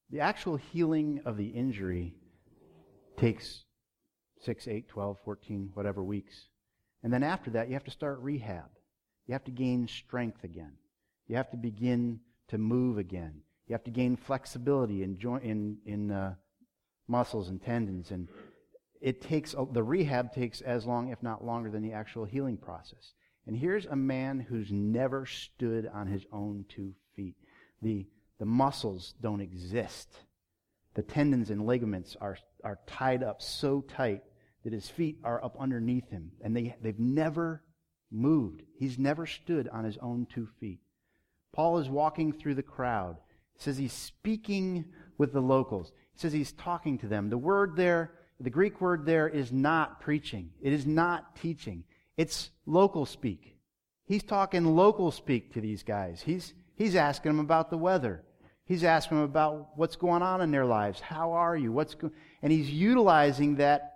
[0.09, 2.15] the actual healing of the injury
[3.17, 3.65] takes
[4.41, 6.47] 6, 8, 12, 14, whatever weeks.
[7.03, 8.69] And then after that, you have to start rehab.
[9.25, 10.73] You have to gain strength again.
[11.27, 13.41] You have to begin to move again.
[13.67, 16.35] You have to gain flexibility in, joint, in, in uh,
[17.07, 18.11] muscles and tendons.
[18.11, 18.29] And
[19.01, 22.57] it takes oh, the rehab takes as long, if not longer, than the actual healing
[22.57, 23.13] process.
[23.45, 27.35] And here's a man who's never stood on his own two feet.
[27.81, 28.05] The,
[28.39, 30.09] the muscles don't exist.
[30.95, 34.23] The tendons and ligaments are, are tied up so tight
[34.63, 37.63] that his feet are up underneath him, and they, they've never
[38.11, 38.63] moved.
[38.77, 40.81] He's never stood on his own two feet.
[41.53, 43.17] Paul is walking through the crowd.
[43.55, 44.85] It says he's speaking
[45.17, 45.91] with the locals.
[46.13, 47.29] He says he's talking to them.
[47.29, 50.51] The word there, the Greek word there is not preaching.
[50.61, 51.83] It is not teaching.
[52.17, 53.55] It's local speak.
[54.05, 56.21] He's talking local speak to these guys.
[56.21, 58.23] He's, he's asking them about the weather.
[58.65, 60.99] He's asking them about what's going on in their lives.
[60.99, 61.71] How are you?
[61.71, 62.11] What's go-?
[62.41, 63.93] and he's utilizing that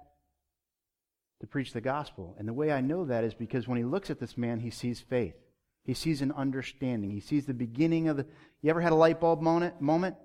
[1.41, 2.35] to preach the gospel.
[2.37, 4.69] And the way I know that is because when he looks at this man, he
[4.69, 5.35] sees faith.
[5.83, 7.09] He sees an understanding.
[7.09, 8.25] He sees the beginning of the.
[8.61, 9.81] You ever had a light bulb moment?
[9.81, 10.15] Moment?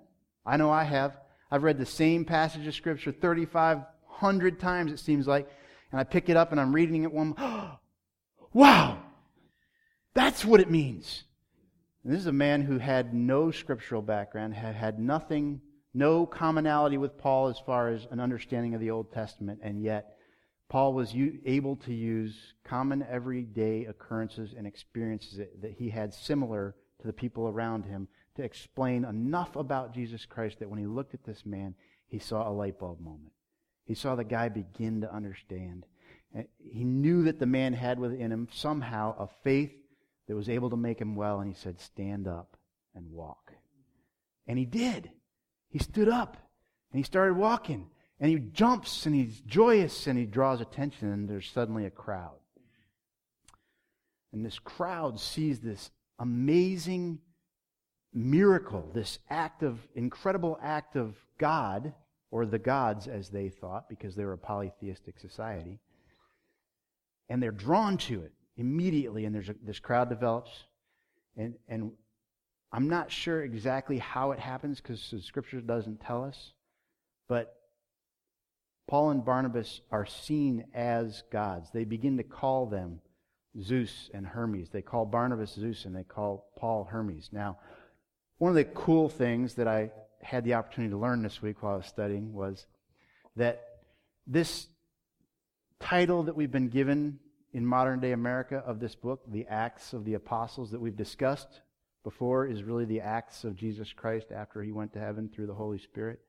[0.45, 1.17] I know I have.
[1.49, 3.11] I've read the same passage of scripture
[4.19, 5.47] 3,500 times, it seems like,
[5.91, 7.35] and I pick it up and I'm reading it one.
[8.53, 8.99] wow!
[10.13, 11.23] That's what it means.
[12.03, 15.61] And this is a man who had no scriptural background, had had nothing,
[15.93, 20.15] no commonality with Paul as far as an understanding of the Old Testament, and yet
[20.69, 21.13] Paul was
[21.45, 27.47] able to use common everyday occurrences and experiences that he had similar to the people
[27.47, 31.75] around him to explain enough about Jesus Christ that when he looked at this man,
[32.07, 33.31] he saw a light bulb moment.
[33.87, 35.85] He saw the guy begin to understand.
[36.59, 39.71] He knew that the man had within him somehow a faith
[40.27, 42.57] that was able to make him well, and he said, Stand up
[42.93, 43.53] and walk.
[44.45, 45.09] And he did.
[45.69, 46.37] He stood up
[46.91, 47.89] and he started walking.
[48.19, 52.39] And he jumps and he's joyous and he draws attention, and there's suddenly a crowd.
[54.33, 57.19] And this crowd sees this amazing
[58.13, 61.93] miracle, this act of, incredible act of God,
[62.31, 65.79] or the gods as they thought, because they were a polytheistic society.
[67.29, 70.51] And they're drawn to it immediately, and there's a, this crowd develops.
[71.35, 71.91] And, and
[72.71, 76.53] I'm not sure exactly how it happens because the scripture doesn't tell us.
[77.27, 77.55] But
[78.87, 81.69] Paul and Barnabas are seen as gods.
[81.73, 83.01] They begin to call them
[83.61, 84.69] Zeus and Hermes.
[84.69, 87.29] They call Barnabas Zeus and they call Paul Hermes.
[87.31, 87.57] Now,
[88.37, 91.73] one of the cool things that I had the opportunity to learn this week while
[91.73, 92.65] I was studying was
[93.35, 93.63] that
[94.25, 94.67] this
[95.79, 97.19] title that we've been given
[97.53, 101.61] in modern day America of this book, the Acts of the Apostles that we've discussed
[102.03, 105.53] before, is really the Acts of Jesus Christ after he went to heaven through the
[105.53, 106.19] Holy Spirit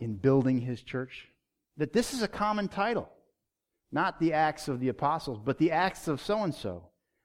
[0.00, 1.28] in building his church,
[1.76, 3.08] that this is a common title.
[3.92, 6.84] Not the Acts of the Apostles, but the Acts of so and so.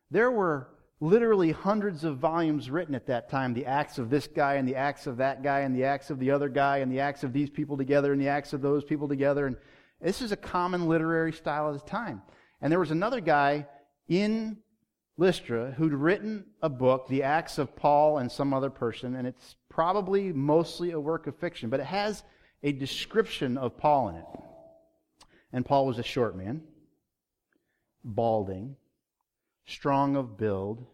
[0.09, 0.67] There were
[0.99, 4.75] literally hundreds of volumes written at that time the Acts of this guy, and the
[4.75, 7.33] Acts of that guy, and the Acts of the other guy, and the Acts of
[7.33, 9.47] these people together, and the Acts of those people together.
[9.47, 9.57] And
[10.01, 12.21] this is a common literary style of the time.
[12.61, 13.67] And there was another guy
[14.07, 14.57] in
[15.17, 19.55] Lystra who'd written a book, The Acts of Paul and some other person, and it's
[19.69, 22.23] probably mostly a work of fiction, but it has
[22.63, 24.25] a description of Paul in it.
[25.53, 26.63] And Paul was a short man,
[28.03, 28.75] balding,
[29.65, 30.85] strong of build,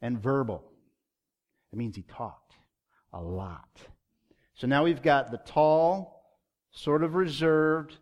[0.00, 0.62] and verbal.
[1.72, 2.54] It means he talked
[3.12, 3.68] a lot.
[4.54, 6.22] So now we've got the tall,
[6.70, 7.96] sort of reserved,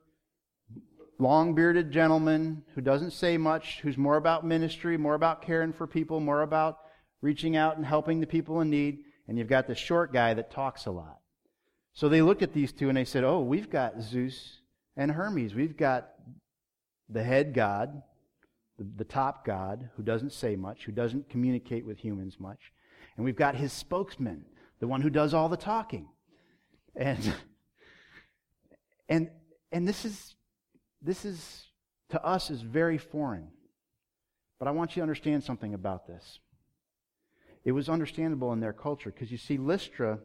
[1.18, 5.86] long bearded gentleman who doesn't say much, who's more about ministry, more about caring for
[5.86, 6.78] people, more about
[7.22, 9.00] reaching out and helping the people in need.
[9.28, 11.18] And you've got the short guy that talks a lot.
[11.94, 14.60] So they looked at these two and they said, Oh, we've got Zeus
[14.96, 15.54] and Hermes.
[15.54, 16.10] We've got
[17.08, 18.02] the head god,
[18.78, 22.72] the, the, top god, who doesn't say much, who doesn't communicate with humans much.
[23.16, 24.44] And we've got his spokesman,
[24.80, 26.08] the one who does all the talking.
[26.94, 27.34] And,
[29.08, 29.30] and,
[29.72, 30.34] and this is,
[31.00, 31.64] this is,
[32.10, 33.48] to us, is very foreign.
[34.58, 36.38] But I want you to understand something about this.
[37.64, 40.20] It was understandable in their culture because you see, Lystra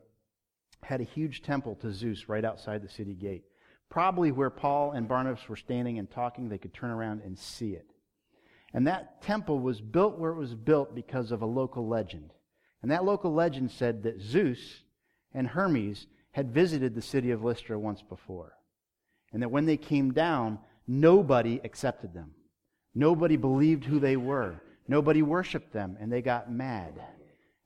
[0.84, 3.44] had a huge temple to Zeus right outside the city gate.
[3.90, 7.72] Probably where Paul and Barnabas were standing and talking, they could turn around and see
[7.72, 7.91] it.
[8.74, 12.32] And that temple was built where it was built because of a local legend.
[12.82, 14.84] And that local legend said that Zeus
[15.34, 18.54] and Hermes had visited the city of Lystra once before.
[19.34, 22.32] And that when they came down, nobody accepted them.
[22.96, 24.62] Nobody believed who they were.
[24.88, 26.94] Nobody worshiped them, and they got mad.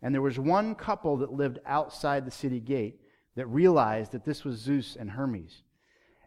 [0.01, 2.99] And there was one couple that lived outside the city gate
[3.35, 5.63] that realized that this was Zeus and Hermes.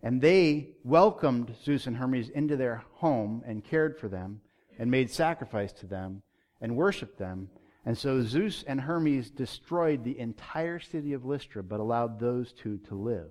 [0.02, 4.40] And they welcomed Zeus and Hermes into their home and cared for them
[4.78, 6.22] and made sacrifice to them
[6.60, 7.50] and worshiped them.
[7.84, 12.78] And so Zeus and Hermes destroyed the entire city of Lystra, but allowed those two
[12.88, 13.30] to live.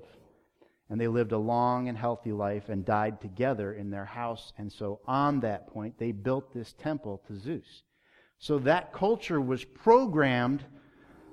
[0.89, 4.53] and they lived a long and healthy life and died together in their house.
[4.57, 7.83] And so, on that point, they built this temple to Zeus.
[8.39, 10.63] So, that culture was programmed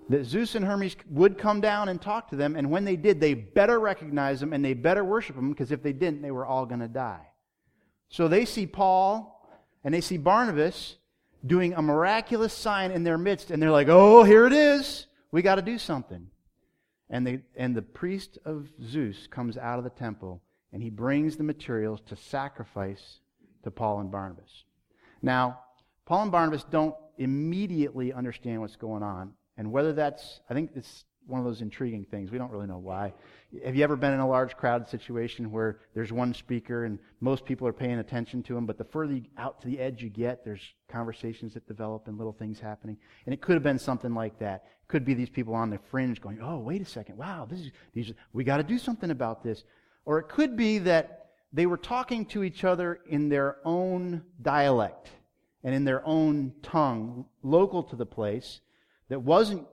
[0.08, 3.20] that Zeus and Hermes would come down and talk to them, and when they did,
[3.20, 6.44] they better recognize them and they better worship them because if they didn't, they were
[6.44, 7.26] all going to die.
[8.08, 9.33] So, they see Paul
[9.84, 10.96] and they see Barnabas
[11.46, 15.06] doing a miraculous sign in their midst, and they're like, oh, here it is.
[15.30, 16.28] We got to do something.
[17.10, 21.36] And, they, and the priest of Zeus comes out of the temple and he brings
[21.36, 23.20] the materials to sacrifice
[23.62, 24.64] to Paul and Barnabas.
[25.22, 25.60] Now,
[26.06, 29.32] Paul and Barnabas don't immediately understand what's going on.
[29.56, 32.30] And whether that's, I think it's one of those intriguing things.
[32.30, 33.14] We don't really know why.
[33.64, 37.44] Have you ever been in a large crowd situation where there's one speaker and most
[37.44, 40.44] people are paying attention to him, but the further out to the edge you get,
[40.44, 42.96] there's conversations that develop and little things happening.
[43.26, 44.64] And it could have been something like that.
[44.88, 47.16] Could be these people on the fringe going, "Oh, wait a second!
[47.16, 48.12] Wow, this is these.
[48.32, 49.64] We got to do something about this."
[50.04, 55.10] Or it could be that they were talking to each other in their own dialect
[55.62, 58.60] and in their own tongue, local to the place,
[59.08, 59.66] that wasn't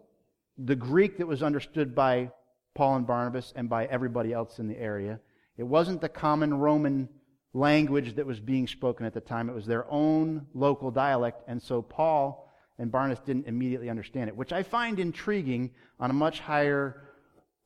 [0.65, 2.31] the Greek that was understood by
[2.75, 5.19] Paul and Barnabas and by everybody else in the area.
[5.57, 7.09] It wasn't the common Roman
[7.53, 9.49] language that was being spoken at the time.
[9.49, 11.43] It was their own local dialect.
[11.47, 12.49] And so Paul
[12.79, 17.09] and Barnabas didn't immediately understand it, which I find intriguing on a much higher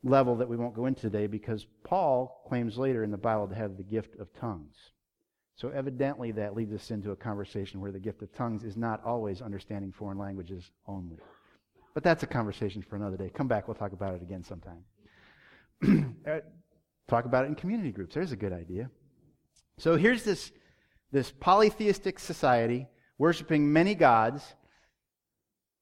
[0.03, 3.55] level that we won't go into today because Paul claims later in the Bible to
[3.55, 4.75] have the gift of tongues.
[5.55, 9.03] So evidently that leads us into a conversation where the gift of tongues is not
[9.05, 11.17] always understanding foreign languages only.
[11.95, 13.31] But that's a conversation for another day.
[13.33, 14.83] Come back, we'll talk about it again sometime.
[16.27, 16.39] Uh,
[17.07, 18.15] talk about it in community groups.
[18.15, 18.89] There's a good idea.
[19.77, 20.51] So here's this,
[21.11, 22.87] this polytheistic society
[23.19, 24.55] worshiping many gods.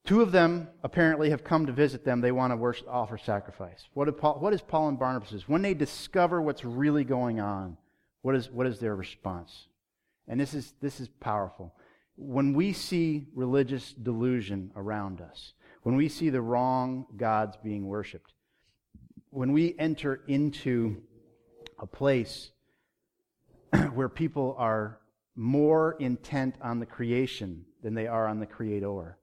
[0.05, 2.19] Two of them apparently have come to visit them.
[2.19, 3.87] They want to worship, offer sacrifice.
[3.93, 5.47] What, Paul, what is Paul and Barnabas?
[5.47, 7.77] When they discover what's really going on,
[8.21, 9.67] what is, what is their response?
[10.27, 11.73] And this is, this is powerful.
[12.17, 15.53] When we see religious delusion around us,
[15.83, 18.33] when we see the wrong gods being worshiped,
[19.29, 21.01] when we enter into
[21.79, 22.51] a place
[23.93, 24.99] where people are
[25.35, 29.17] more intent on the creation than they are on the creator,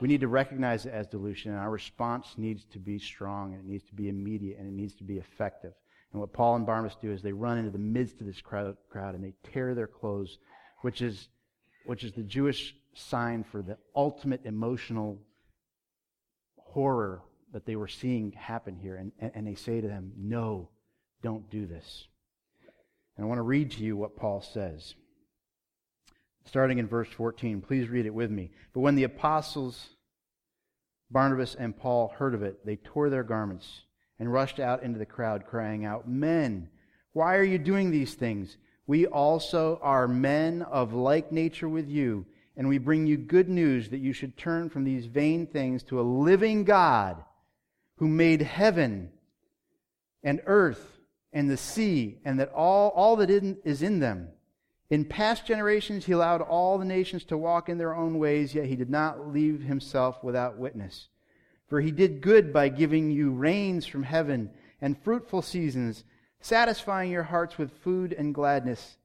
[0.00, 3.64] we need to recognize it as delusion, and our response needs to be strong, and
[3.64, 5.72] it needs to be immediate, and it needs to be effective.
[6.12, 8.76] And what Paul and Barnabas do is they run into the midst of this crowd,
[8.90, 10.38] crowd and they tear their clothes,
[10.82, 11.28] which is,
[11.86, 15.18] which is the Jewish sign for the ultimate emotional
[16.76, 17.22] horror
[17.54, 18.96] that they were seeing happen here.
[18.96, 20.68] And, and they say to them, No,
[21.22, 22.06] don't do this.
[23.16, 24.94] And I want to read to you what Paul says.
[26.44, 28.50] Starting in verse 14, please read it with me.
[28.74, 29.88] But when the apostles,
[31.10, 33.80] Barnabas and Paul, heard of it, they tore their garments
[34.18, 36.68] and rushed out into the crowd, crying out, Men,
[37.14, 38.58] why are you doing these things?
[38.86, 42.26] We also are men of like nature with you
[42.56, 46.00] and we bring you good news that you should turn from these vain things to
[46.00, 47.22] a living God
[47.96, 49.10] who made heaven
[50.22, 50.98] and earth
[51.32, 54.28] and the sea and that all, all that is in them.
[54.88, 58.66] In past generations, he allowed all the nations to walk in their own ways, yet
[58.66, 61.08] he did not leave himself without witness.
[61.68, 64.50] For he did good by giving you rains from heaven
[64.80, 66.04] and fruitful seasons,
[66.40, 68.96] satisfying your hearts with food and gladness.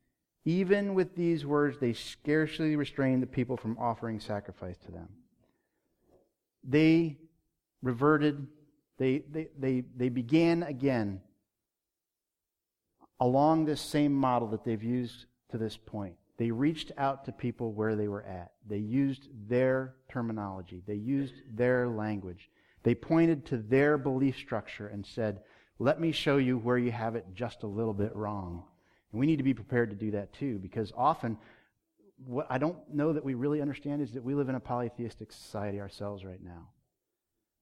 [0.43, 5.09] Even with these words, they scarcely restrained the people from offering sacrifice to them.
[6.63, 7.17] They
[7.81, 8.47] reverted,
[8.97, 11.21] they, they, they, they began again
[13.19, 16.15] along this same model that they've used to this point.
[16.37, 18.53] They reached out to people where they were at.
[18.67, 22.49] They used their terminology, they used their language.
[22.83, 25.41] They pointed to their belief structure and said,
[25.77, 28.63] Let me show you where you have it just a little bit wrong.
[29.11, 31.37] And we need to be prepared to do that too, because often
[32.25, 35.31] what I don't know that we really understand is that we live in a polytheistic
[35.31, 36.69] society ourselves right now.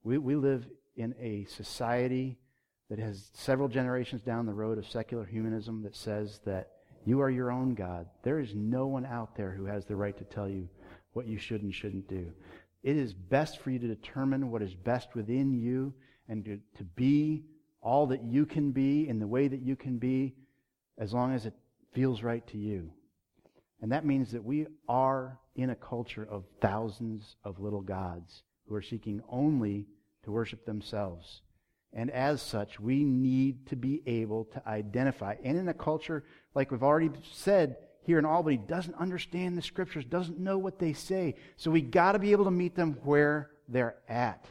[0.04, 2.38] We, we live in a society
[2.89, 6.72] that has several generations down the road of secular humanism that says that
[7.06, 8.08] you are your own God.
[8.24, 10.68] There is no one out there who has the right to tell you
[11.14, 12.32] what you should and shouldn't do.
[12.84, 15.93] It is best for you to determine what is best within you
[16.28, 17.45] and to, to be
[17.82, 20.36] all that you can be in the way that you can be
[21.00, 21.54] as long as it
[21.93, 22.91] feels right to you.
[23.82, 28.76] And that means that we are in a culture of thousands of little gods who
[28.76, 29.88] are seeking only
[30.24, 31.41] to worship themselves.
[31.93, 35.36] And as such, we need to be able to identify.
[35.43, 36.24] And in a culture,
[36.54, 40.93] like we've already said here in Albany, doesn't understand the scriptures, doesn't know what they
[40.93, 41.36] say.
[41.56, 44.45] So we got to be able to meet them where they're at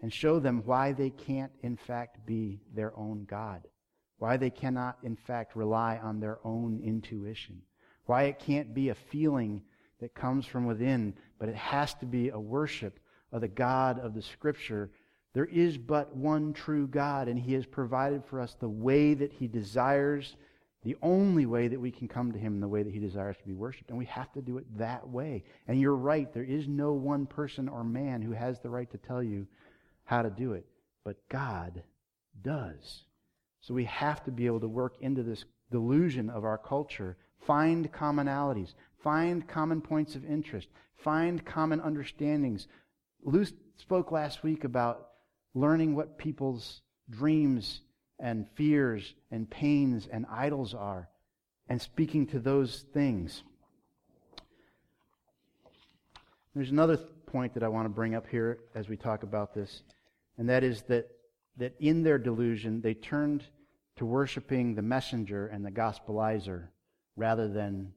[0.00, 3.62] and show them why they can't, in fact, be their own God.
[4.18, 7.60] Why they cannot, in fact, rely on their own intuition,
[8.06, 9.62] why it can't be a feeling
[10.00, 12.98] that comes from within, but it has to be a worship
[13.32, 14.90] of the God of the Scripture.
[15.34, 19.32] There is but one true God, and He has provided for us the way that
[19.32, 20.36] He desires,
[20.82, 23.36] the only way that we can come to Him in the way that He desires
[23.38, 23.90] to be worshiped.
[23.90, 25.44] And we have to do it that way.
[25.68, 28.98] And you're right, there is no one person or man who has the right to
[28.98, 29.46] tell you
[30.04, 30.64] how to do it,
[31.04, 31.82] but God
[32.42, 33.04] does.
[33.66, 37.16] So we have to be able to work into this delusion of our culture,
[37.48, 42.68] find commonalities, find common points of interest, find common understandings.
[43.24, 43.44] Lou
[43.76, 45.08] spoke last week about
[45.52, 47.80] learning what people's dreams
[48.20, 51.08] and fears and pains and idols are
[51.68, 53.42] and speaking to those things.
[56.54, 59.82] There's another point that I want to bring up here as we talk about this,
[60.38, 61.08] and that is that,
[61.56, 63.42] that in their delusion, they turned
[63.96, 66.68] to worshiping the messenger and the gospelizer
[67.16, 67.92] rather than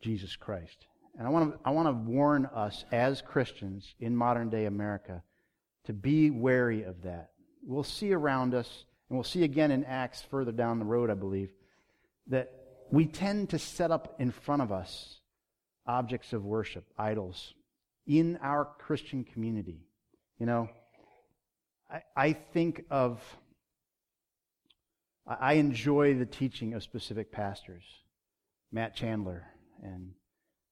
[0.00, 0.86] Jesus Christ.
[1.18, 5.22] And I want to, I want to warn us as Christians in modern day America
[5.84, 7.30] to be wary of that.
[7.62, 11.14] We'll see around us, and we'll see again in Acts further down the road, I
[11.14, 11.50] believe,
[12.28, 12.52] that
[12.90, 15.20] we tend to set up in front of us
[15.86, 17.54] objects of worship, idols,
[18.06, 19.80] in our Christian community.
[20.38, 20.68] You know,
[21.90, 23.20] I, I think of
[25.38, 27.84] I enjoy the teaching of specific pastors,
[28.72, 29.46] Matt Chandler
[29.82, 30.10] and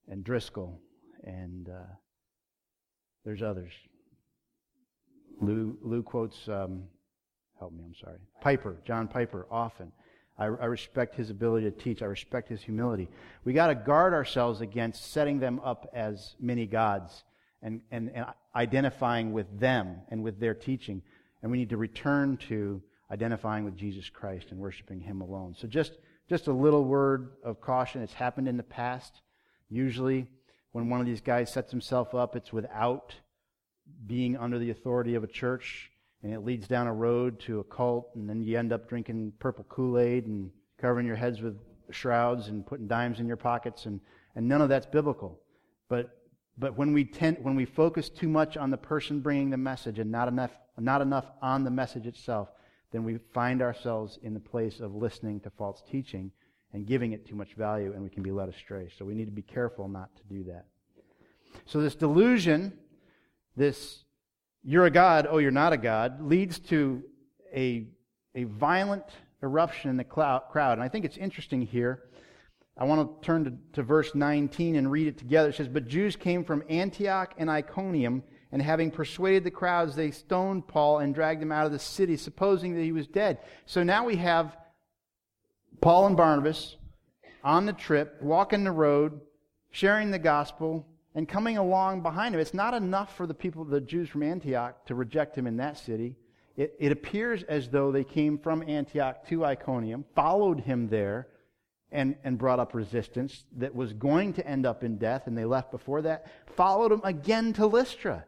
[0.09, 0.81] and Driscoll,
[1.23, 1.95] and uh,
[3.25, 3.73] there's others.
[5.41, 6.85] Lou, Lou quotes, um,
[7.59, 9.93] help me, I'm sorry, Piper, John Piper, often.
[10.39, 12.01] I, I respect his ability to teach.
[12.01, 13.09] I respect his humility.
[13.45, 17.25] We got to guard ourselves against setting them up as many gods
[17.61, 21.03] and, and, and identifying with them and with their teaching.
[21.43, 25.55] And we need to return to identifying with Jesus Christ and worshiping Him alone.
[25.59, 25.93] So just,
[26.29, 28.03] just a little word of caution.
[28.03, 29.21] It's happened in the past.
[29.69, 30.27] Usually,
[30.73, 33.15] when one of these guys sets himself up, it's without
[34.07, 35.91] being under the authority of a church,
[36.23, 39.33] and it leads down a road to a cult, and then you end up drinking
[39.39, 41.59] purple Kool Aid and covering your heads with
[41.91, 44.01] shrouds and putting dimes in your pockets, and,
[44.35, 45.41] and none of that's biblical.
[45.89, 46.19] But
[46.59, 49.99] but when we tend, when we focus too much on the person bringing the message
[50.01, 52.49] and not enough, not enough on the message itself,
[52.93, 56.31] then we find ourselves in the place of listening to false teaching
[56.73, 58.91] and giving it too much value, and we can be led astray.
[58.99, 60.67] So we need to be careful not to do that.
[61.67, 62.79] So this delusion,
[63.57, 64.05] this
[64.63, 67.03] you're a God, oh, you're not a God, leads to
[67.55, 67.87] a,
[68.35, 69.05] a violent
[69.43, 70.43] eruption in the crowd.
[70.55, 72.05] And I think it's interesting here.
[72.77, 75.49] I want to turn to, to verse 19 and read it together.
[75.49, 80.11] It says, But Jews came from Antioch and Iconium and having persuaded the crowds, they
[80.11, 83.39] stoned Paul and dragged him out of the city, supposing that he was dead.
[83.67, 84.57] So now we have
[85.81, 86.77] Paul and Barnabas
[87.45, 89.21] on the trip, walking the road,
[89.71, 92.41] sharing the gospel, and coming along behind him.
[92.41, 95.79] It's not enough for the people, the Jews from Antioch, to reject him in that
[95.79, 96.17] city.
[96.57, 101.29] It, it appears as though they came from Antioch to Iconium, followed him there,
[101.91, 105.45] and, and brought up resistance that was going to end up in death, and they
[105.45, 108.25] left before that, followed him again to Lystra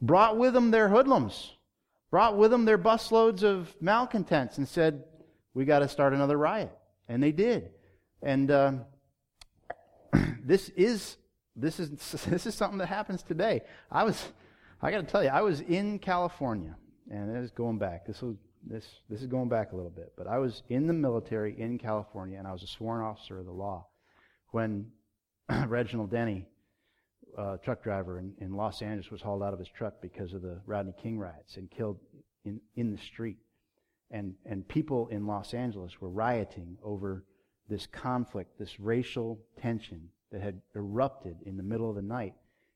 [0.00, 1.56] brought with them their hoodlums,
[2.10, 5.04] brought with them their busloads of malcontents, and said,
[5.54, 6.72] We got to start another riot.
[7.08, 7.70] And they did.
[8.22, 8.72] And uh,
[10.44, 11.16] this is
[11.56, 11.90] this is
[12.28, 13.62] this is something that happens today.
[13.90, 14.32] I was
[14.80, 16.76] I got to tell you, I was in California,
[17.10, 18.06] and this is going back.
[18.06, 20.92] This was this this is going back a little bit, but I was in the
[20.92, 23.86] military in California, and I was a sworn officer of the law
[24.50, 24.86] when
[25.66, 26.46] Reginald Denny
[27.38, 30.42] uh, truck driver in, in Los Angeles was hauled out of his truck because of
[30.42, 31.98] the Rodney King riots and killed
[32.44, 33.38] in, in the street.
[34.10, 37.24] And, and people in Los Angeles were rioting over
[37.68, 42.34] this conflict, this racial tension that had erupted in the middle of the night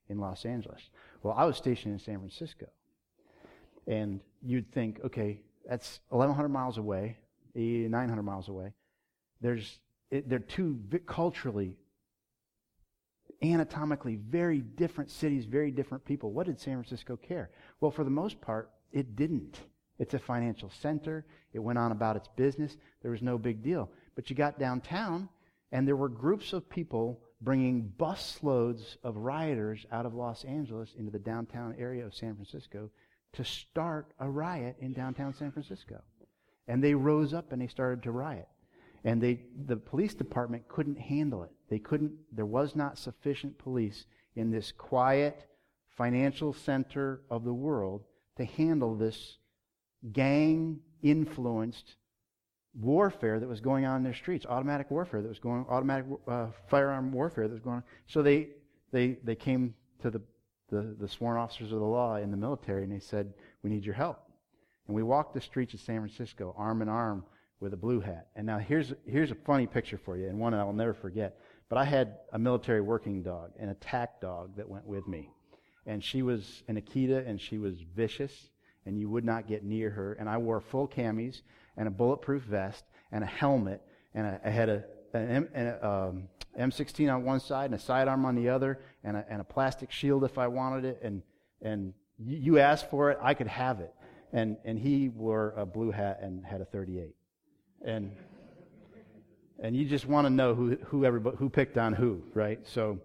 [0.09, 0.89] in Los Angeles.
[1.23, 2.67] Well, I was stationed in San Francisco.
[3.87, 7.17] And you'd think, okay, that's 1,100 miles away,
[7.55, 8.73] 900 miles away.
[9.41, 11.77] There's, it, they're two culturally
[13.43, 16.31] anatomically very different cities, very different people.
[16.31, 17.49] What did San Francisco care?
[17.81, 19.59] Well, for the most part, it didn't.
[19.99, 21.25] It's a financial center.
[21.53, 22.77] It went on about its business.
[23.01, 23.91] There was no big deal.
[24.15, 25.29] But you got downtown,
[25.71, 31.11] and there were groups of people bringing busloads of rioters out of Los Angeles into
[31.11, 32.89] the downtown area of San Francisco
[33.33, 36.01] to start a riot in downtown San Francisco.
[36.67, 38.47] And they rose up and they started to riot.
[39.03, 41.51] And they, the police department couldn't handle it.
[41.69, 45.47] They couldn't, there was not sufficient police in this quiet
[45.89, 48.03] financial center of the world
[48.37, 49.37] to handle this
[50.11, 51.95] gang influenced
[52.73, 56.47] warfare that was going on in their streets, automatic warfare that was going, automatic uh,
[56.67, 57.83] firearm warfare that was going on.
[58.07, 58.49] So they
[58.91, 60.21] they they came to the,
[60.69, 63.85] the the sworn officers of the law in the military and they said, "We need
[63.85, 64.19] your help."
[64.87, 67.23] And we walked the streets of San Francisco arm in arm
[67.63, 68.27] with a blue hat.
[68.35, 71.39] And now here's here's a funny picture for you, and one I'll never forget.
[71.69, 75.31] But I had a military working dog, an attack dog that went with me.
[75.85, 78.49] And she was an Akita, and she was vicious,
[78.85, 80.13] and you would not get near her.
[80.13, 81.41] And I wore full camis
[81.77, 83.81] and a bulletproof vest and a helmet,
[84.13, 84.83] and I, I had a,
[85.13, 86.23] an, an um,
[86.59, 89.89] M16 on one side and a sidearm on the other, and a, and a plastic
[89.89, 90.99] shield if I wanted it.
[91.01, 91.23] And,
[91.61, 93.93] and you asked for it, I could have it.
[94.33, 97.15] And, and he wore a blue hat and had a 38.
[97.83, 98.15] And
[99.59, 102.59] and you just want to know who who everybody, who picked on who, right?
[102.67, 102.99] So,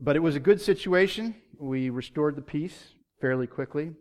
[0.00, 1.34] but it was a good situation.
[1.58, 3.92] We restored the peace fairly quickly.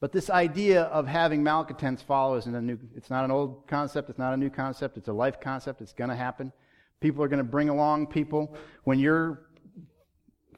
[0.00, 2.78] But this idea of having malcontents follow isn't a new.
[2.96, 4.08] It's not an old concept.
[4.08, 4.96] It's not a new concept.
[4.96, 5.82] It's a life concept.
[5.82, 6.52] It's going to happen.
[7.00, 9.46] People are going to bring along people when you're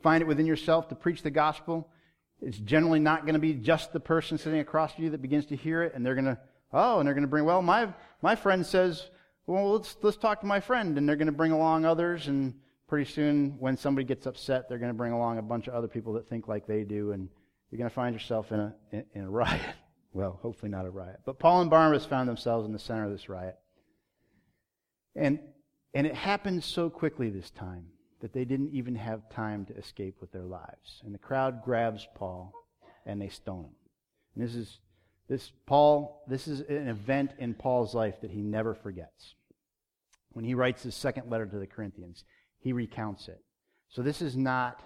[0.03, 1.89] find it within yourself to preach the gospel.
[2.41, 5.47] It's generally not going to be just the person sitting across from you that begins
[5.47, 6.39] to hear it, and they're going to
[6.73, 7.45] oh, and they're going to bring.
[7.45, 7.89] Well, my
[8.21, 9.09] my friend says
[9.47, 10.97] well, let's, let's talk to my friend.
[10.99, 12.29] And they're going to bring along others.
[12.29, 12.55] And
[12.89, 15.89] pretty soon, when somebody gets upset, they're going to bring along a bunch of other
[15.89, 17.13] people that think like they do.
[17.13, 17.29] And
[17.71, 19.61] you're going to find yourself in a, in, in a riot.
[20.13, 21.21] Well, hopefully not a riot.
[21.25, 23.59] But Paul and Barnabas found themselves in the center of this riot.
[25.17, 25.41] And,
[25.95, 27.87] and it happened so quickly this time
[28.21, 31.03] that they didn't even have time to escape with their lives.
[31.05, 32.53] And the crowd grabs Paul
[33.05, 33.75] and they stone him.
[34.37, 34.79] And this is
[35.33, 39.35] this Paul, this is an event in Paul's life that he never forgets.
[40.33, 42.25] When he writes his second letter to the Corinthians,
[42.59, 43.43] he recounts it.
[43.89, 44.83] So this is not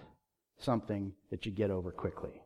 [0.57, 2.41] something that you get over quickly.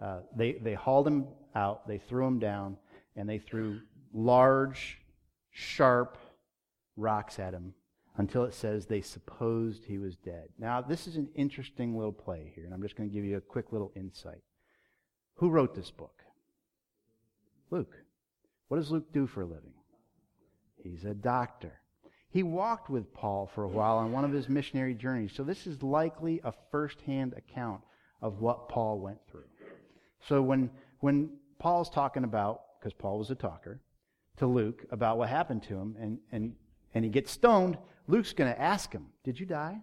[0.00, 2.76] Uh, they, they hauled him out, they threw him down,
[3.16, 3.80] and they threw
[4.14, 4.98] large,
[5.50, 6.18] sharp
[6.96, 7.74] rocks at him
[8.16, 10.50] until it says they supposed he was dead.
[10.56, 13.38] Now, this is an interesting little play here, and I'm just going to give you
[13.38, 14.42] a quick little insight.
[15.38, 16.22] Who wrote this book?
[17.70, 17.94] Luke.
[18.68, 19.72] What does Luke do for a living?
[20.82, 21.80] He's a doctor.
[22.30, 25.66] He walked with Paul for a while on one of his missionary journeys, so this
[25.66, 27.80] is likely a first-hand account
[28.20, 29.48] of what Paul went through.
[30.28, 33.80] So when, when Paul's talking about, because Paul was a talker,
[34.36, 36.54] to Luke about what happened to him, and, and,
[36.94, 39.78] and he gets stoned, Luke's going to ask him, Did you die?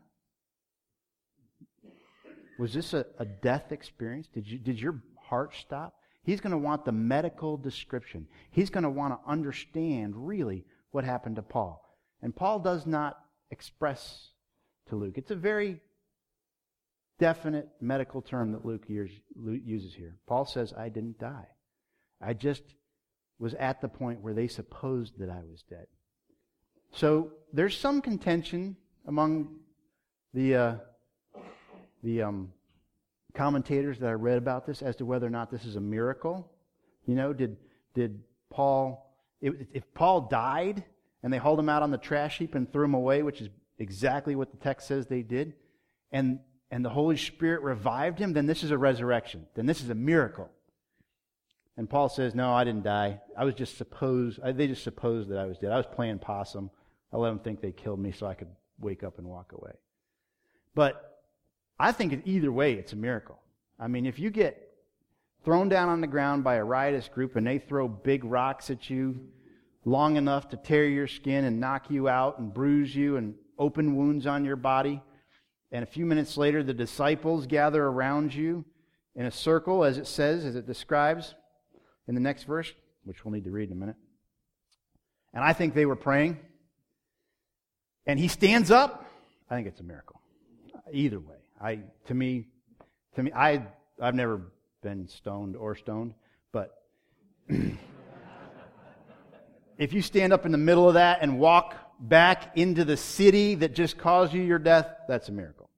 [2.58, 4.28] Was this a, a death experience?
[4.34, 5.96] Did, you, did your heart stop?
[6.26, 8.28] He's going to want the medical description.
[8.50, 11.82] He's going to want to understand really what happened to Paul.
[12.22, 13.20] And Paul does not
[13.52, 14.30] express
[14.90, 15.18] to Luke.
[15.18, 15.80] It's a very
[17.20, 20.16] definite medical term that Luke uses here.
[20.26, 21.48] Paul says, I didn't die.
[22.20, 22.64] I just
[23.38, 25.86] was at the point where they supposed that I was dead.
[26.92, 29.58] So there's some contention among
[30.34, 30.76] the, uh,
[32.02, 32.54] the um,
[33.36, 36.52] commentators that I read about this as to whether or not this is a miracle.
[37.06, 37.58] You know, did,
[37.94, 40.84] did Paul, if, Paul died
[41.22, 43.50] and they hauled him out on the trash heap and threw him away, which is
[43.78, 45.54] exactly what the text says they did,
[46.12, 46.40] and,
[46.72, 49.46] and the Holy Spirit revived him, then this is a resurrection.
[49.56, 50.50] Then this is a miracle.
[51.78, 53.20] And Paul says, No, I didn't die.
[53.38, 55.72] I was just supposed, they just supposed that I was dead.
[55.72, 56.72] I was playing possum.
[57.12, 58.48] I let them think they killed me so I could
[58.80, 59.74] wake up and walk away.
[60.74, 61.15] But
[61.80, 63.40] I think either way, it's a miracle.
[63.80, 64.62] I mean, if you get
[65.44, 68.90] thrown down on the ground by a riotous group and they throw big rocks at
[68.90, 69.28] you
[69.84, 73.96] long enough to tear your skin and knock you out and bruise you and open
[73.96, 75.02] wounds on your body,
[75.72, 78.66] and a few minutes later the disciples gather around you
[79.16, 81.36] in a circle, as it says, as it describes
[82.08, 82.74] in the next verse,
[83.04, 83.96] which we'll need to read in a minute.
[85.34, 86.40] And I think they were praying.
[88.06, 89.06] And he stands up.
[89.50, 90.22] I think it's a miracle.
[90.92, 91.36] Either way.
[91.62, 92.48] I, to me,
[93.16, 93.66] to me, I,
[94.02, 94.42] I've never
[94.82, 96.14] been stoned or stoned,
[96.52, 96.84] but
[99.78, 103.56] if you stand up in the middle of that and walk back into the city
[103.56, 105.70] that just caused you your death, that's a miracle.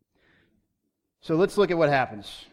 [1.22, 2.46] So let's look at what happens.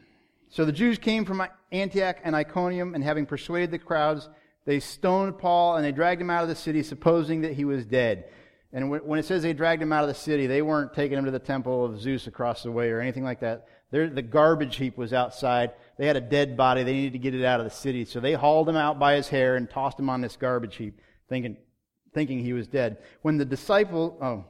[0.50, 4.28] So the Jews came from Antioch and Iconium, and having persuaded the crowds,
[4.64, 7.84] they stoned Paul and they dragged him out of the city, supposing that he was
[7.84, 8.28] dead.
[8.74, 11.24] And when it says they dragged him out of the city, they weren't taking him
[11.26, 13.68] to the temple of Zeus across the way or anything like that.
[13.92, 15.70] The garbage heap was outside.
[15.96, 16.82] They had a dead body.
[16.82, 18.04] They needed to get it out of the city.
[18.04, 21.00] So they hauled him out by his hair and tossed him on this garbage heap,
[21.28, 21.56] thinking,
[22.12, 22.98] thinking he was dead.
[23.22, 24.44] When the disciple, oh,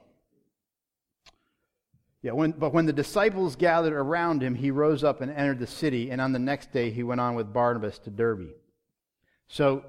[2.22, 5.66] yeah, when, but when the disciples gathered around him, he rose up and entered the
[5.66, 8.49] city, and on the next day he went on with Barnabas to Derbe.
[9.49, 9.85] So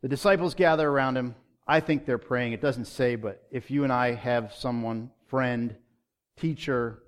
[0.00, 1.34] the disciples gather around him
[1.66, 2.52] I think they're praying.
[2.52, 5.76] It doesn't say, but if you and I have someone, friend,
[6.36, 7.02] teacher,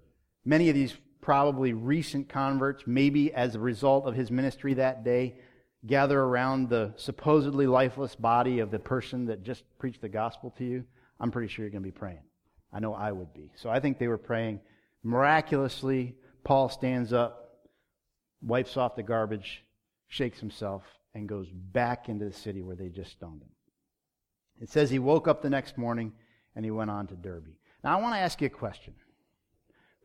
[0.45, 5.37] many of these probably recent converts, maybe as a result of his ministry that day,
[5.87, 10.65] gather around the supposedly lifeless body of the person that just preached the gospel to
[10.65, 10.85] you,
[11.21, 12.23] I'm pretty sure you're going to be praying.
[12.73, 13.51] I know I would be.
[13.57, 14.61] So I think they were praying.
[15.03, 17.69] Miraculously, Paul stands up,
[18.43, 19.65] wipes off the garbage,
[20.09, 20.83] shakes himself,
[21.15, 23.49] and goes back into the city where they just stoned him.
[24.61, 26.13] It says he woke up the next morning
[26.55, 27.55] and he went on to Derbe.
[27.85, 28.95] Now, I want to ask you a question.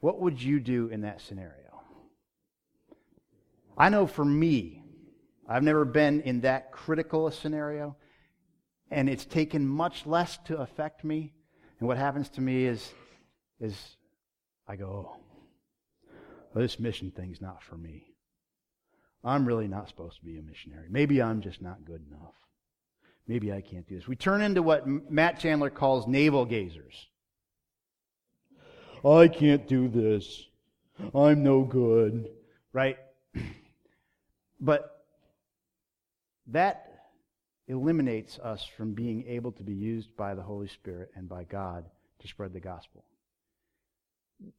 [0.01, 1.81] What would you do in that scenario?
[3.77, 4.83] I know for me,
[5.47, 7.95] I've never been in that critical a scenario,
[8.89, 11.33] and it's taken much less to affect me.
[11.79, 12.91] And what happens to me is,
[13.59, 13.97] is
[14.67, 15.17] I go,
[16.55, 18.05] oh, this mission thing's not for me.
[19.23, 20.87] I'm really not supposed to be a missionary.
[20.89, 22.33] Maybe I'm just not good enough.
[23.27, 24.07] Maybe I can't do this.
[24.07, 27.07] We turn into what Matt Chandler calls navel gazers.
[29.05, 30.45] I can't do this.
[31.15, 32.29] I'm no good.
[32.73, 32.97] Right?
[34.63, 34.91] But
[36.45, 36.91] that
[37.67, 41.85] eliminates us from being able to be used by the Holy Spirit and by God
[42.19, 43.03] to spread the gospel.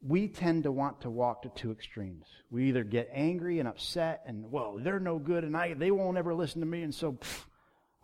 [0.00, 2.26] We tend to want to walk to two extremes.
[2.50, 6.18] We either get angry and upset and, well, they're no good and I, they won't
[6.18, 7.44] ever listen to me and so pff,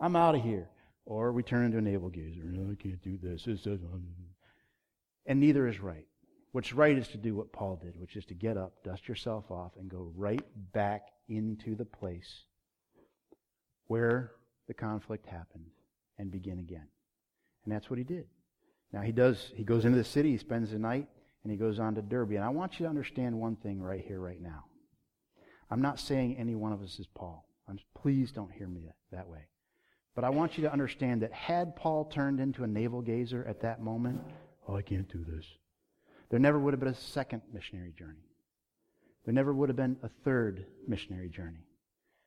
[0.01, 0.69] I'm out of here.
[1.05, 2.45] Or we turn into a navel gazer.
[2.45, 3.45] No, I can't do this.
[3.45, 3.67] this.
[5.27, 6.07] And neither is right.
[6.53, 9.51] What's right is to do what Paul did, which is to get up, dust yourself
[9.51, 12.45] off, and go right back into the place
[13.87, 14.33] where
[14.67, 15.67] the conflict happened
[16.19, 16.87] and begin again.
[17.65, 18.27] And that's what he did.
[18.93, 21.09] Now he does, he goes into the city, he spends the night,
[21.43, 22.33] and he goes on to Derbe.
[22.33, 24.65] And I want you to understand one thing right here, right now.
[25.71, 27.47] I'm not saying any one of us is Paul.
[27.69, 29.49] I'm, please don't hear me that, that way.
[30.19, 33.61] But I want you to understand that had Paul turned into a navel gazer at
[33.61, 34.21] that moment,
[34.67, 35.47] oh, I can't do this.
[36.29, 38.27] There never would have been a second missionary journey.
[39.25, 41.69] There never would have been a third missionary journey.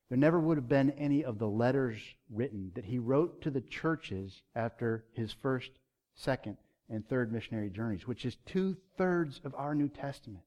[0.07, 3.59] There never would have been any of the letters written that he wrote to the
[3.59, 5.71] churches after his first,
[6.15, 6.55] second,
[6.89, 10.45] and third missionary journeys, which is two thirds of our New Testament.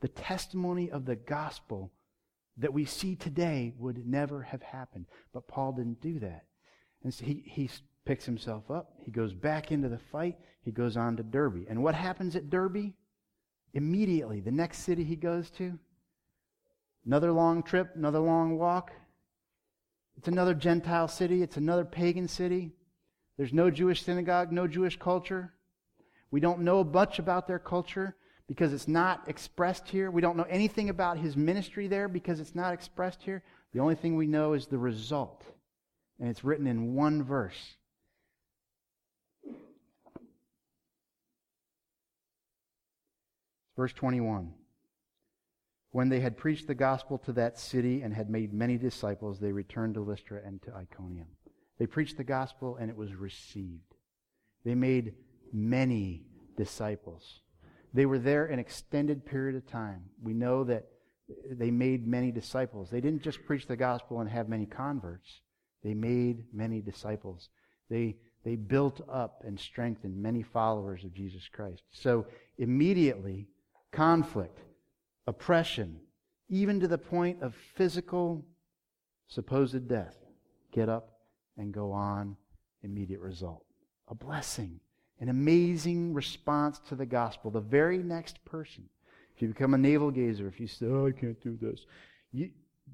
[0.00, 1.92] The testimony of the gospel
[2.56, 5.04] that we see today would never have happened.
[5.34, 6.46] But Paul didn't do that.
[7.04, 7.70] And so he, he
[8.04, 8.94] picks himself up.
[9.04, 10.36] He goes back into the fight.
[10.62, 11.66] He goes on to Derbe.
[11.68, 12.92] And what happens at Derbe?
[13.74, 15.78] Immediately, the next city he goes to,
[17.04, 18.92] another long trip, another long walk.
[20.16, 21.42] It's another Gentile city.
[21.42, 22.72] It's another pagan city.
[23.36, 25.52] There's no Jewish synagogue, no Jewish culture.
[26.30, 30.10] We don't know much about their culture because it's not expressed here.
[30.10, 33.42] We don't know anything about his ministry there because it's not expressed here.
[33.72, 35.44] The only thing we know is the result.
[36.20, 37.76] And it's written in one verse.
[43.76, 44.52] Verse 21.
[45.90, 49.52] When they had preached the gospel to that city and had made many disciples, they
[49.52, 51.28] returned to Lystra and to Iconium.
[51.78, 53.94] They preached the gospel and it was received.
[54.64, 55.14] They made
[55.52, 56.24] many
[56.56, 57.40] disciples.
[57.92, 60.06] They were there an extended period of time.
[60.22, 60.86] We know that
[61.48, 62.90] they made many disciples.
[62.90, 65.40] They didn't just preach the gospel and have many converts.
[65.84, 67.50] They made many disciples.
[67.90, 71.82] They, they built up and strengthened many followers of Jesus Christ.
[71.90, 72.26] So
[72.58, 73.48] immediately,
[73.92, 74.58] conflict,
[75.26, 76.00] oppression,
[76.48, 78.44] even to the point of physical
[79.28, 80.16] supposed death.
[80.72, 81.20] Get up
[81.56, 82.36] and go on,
[82.82, 83.64] immediate result.
[84.08, 84.80] A blessing,
[85.20, 87.50] an amazing response to the gospel.
[87.50, 88.88] The very next person.
[89.34, 91.86] If you become a navel gazer, if you say, oh, I can't do this,
[92.32, 92.50] you,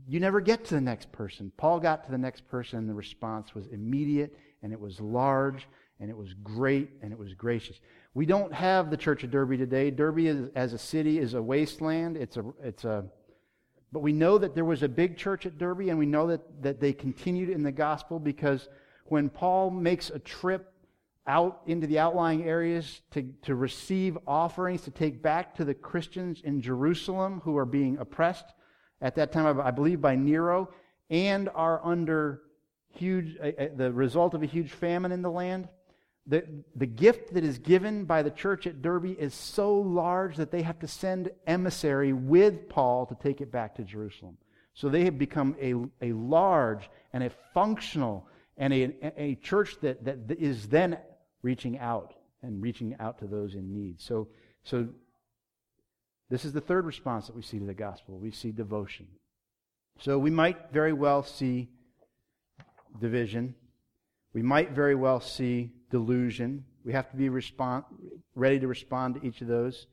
[0.08, 1.52] you never get to the next person.
[1.56, 5.68] Paul got to the next person, and the response was immediate, and it was large,
[6.00, 7.80] and it was great, and it was gracious.
[8.14, 9.90] We don't have the Church of Derbe today.
[9.90, 12.16] Derbe is, as a city is a wasteland.
[12.16, 13.04] It's a, it's a,
[13.92, 16.62] but we know that there was a big church at Derbe, and we know that,
[16.62, 18.68] that they continued in the gospel because
[19.04, 20.72] when Paul makes a trip
[21.26, 26.40] out into the outlying areas to, to receive offerings to take back to the Christians
[26.42, 28.46] in Jerusalem who are being oppressed
[29.00, 30.70] at that time, I believe, by Nero,
[31.08, 32.42] and are under
[32.88, 35.68] huge, uh, the result of a huge famine in the land
[36.26, 36.44] the,
[36.76, 40.62] the gift that is given by the church at Derbe is so large that they
[40.62, 44.36] have to send emissary with Paul to take it back to Jerusalem.
[44.74, 50.04] So they have become a, a large and a functional and a, a church that,
[50.04, 50.98] that is then
[51.42, 54.00] reaching out and reaching out to those in need.
[54.00, 54.28] So,
[54.62, 54.88] so
[56.30, 58.18] this is the third response that we see to the gospel.
[58.18, 59.08] We see devotion.
[59.98, 61.68] So we might very well see
[62.98, 63.54] division
[64.32, 66.64] We might very well see delusion.
[66.84, 67.84] We have to be respond,
[68.34, 69.86] ready to respond to each of those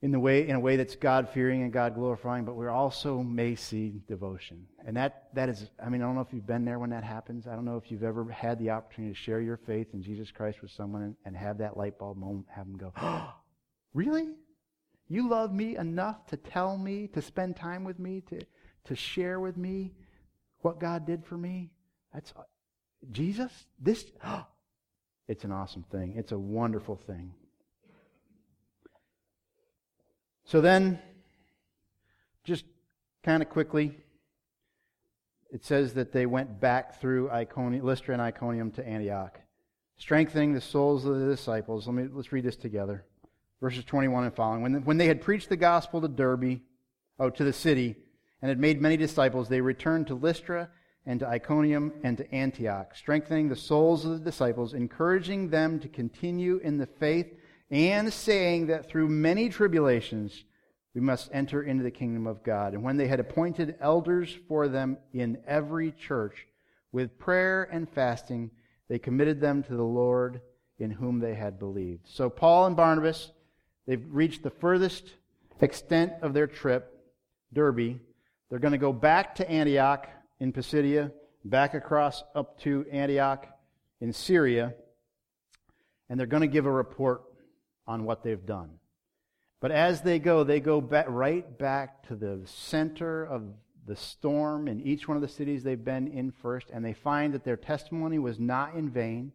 [0.00, 3.22] in the way in a way that's God fearing and God glorifying, but we also
[3.22, 4.66] may see devotion.
[4.84, 7.04] And that that is I mean, I don't know if you've been there when that
[7.04, 7.46] happens.
[7.46, 10.30] I don't know if you've ever had the opportunity to share your faith in Jesus
[10.32, 13.34] Christ with someone and, have that light bulb moment, have them go, oh,
[13.94, 14.28] Really?
[15.12, 18.40] You love me enough to tell me, to spend time with me, to,
[18.84, 19.92] to share with me
[20.62, 21.70] what God did for me?
[22.14, 22.32] That's
[23.10, 23.52] Jesus?
[23.78, 24.06] This
[25.28, 26.14] it's an awesome thing.
[26.16, 27.34] It's a wonderful thing.
[30.44, 30.98] So then,
[32.44, 32.64] just
[33.22, 33.94] kind of quickly,
[35.50, 39.38] it says that they went back through Iconium, Lystra and Iconium to Antioch,
[39.98, 41.86] strengthening the souls of the disciples.
[41.86, 43.04] Let me, let's read this together.
[43.62, 44.60] Verses 21 and following.
[44.60, 46.60] When, when they had preached the gospel to Derbe,
[47.20, 47.94] oh, to the city,
[48.42, 50.68] and had made many disciples, they returned to Lystra
[51.06, 55.88] and to Iconium and to Antioch, strengthening the souls of the disciples, encouraging them to
[55.88, 57.32] continue in the faith
[57.70, 60.42] and saying that through many tribulations
[60.92, 62.74] we must enter into the kingdom of God.
[62.74, 66.48] And when they had appointed elders for them in every church,
[66.90, 68.50] with prayer and fasting,
[68.88, 70.42] they committed them to the Lord
[70.78, 72.08] in whom they had believed.
[72.08, 73.30] So Paul and Barnabas,
[73.86, 75.14] they've reached the furthest
[75.60, 76.98] extent of their trip,
[77.52, 78.00] Derbe.
[78.48, 80.08] They're going to go back to Antioch
[80.40, 81.12] in Pisidia,
[81.44, 83.46] back across up to Antioch
[84.00, 84.74] in Syria,
[86.08, 87.22] and they're going to give a report
[87.86, 88.70] on what they've done.
[89.60, 93.44] But as they go, they go back, right back to the center of
[93.86, 97.32] the storm in each one of the cities they've been in first, and they find
[97.34, 99.32] that their testimony was not in vain.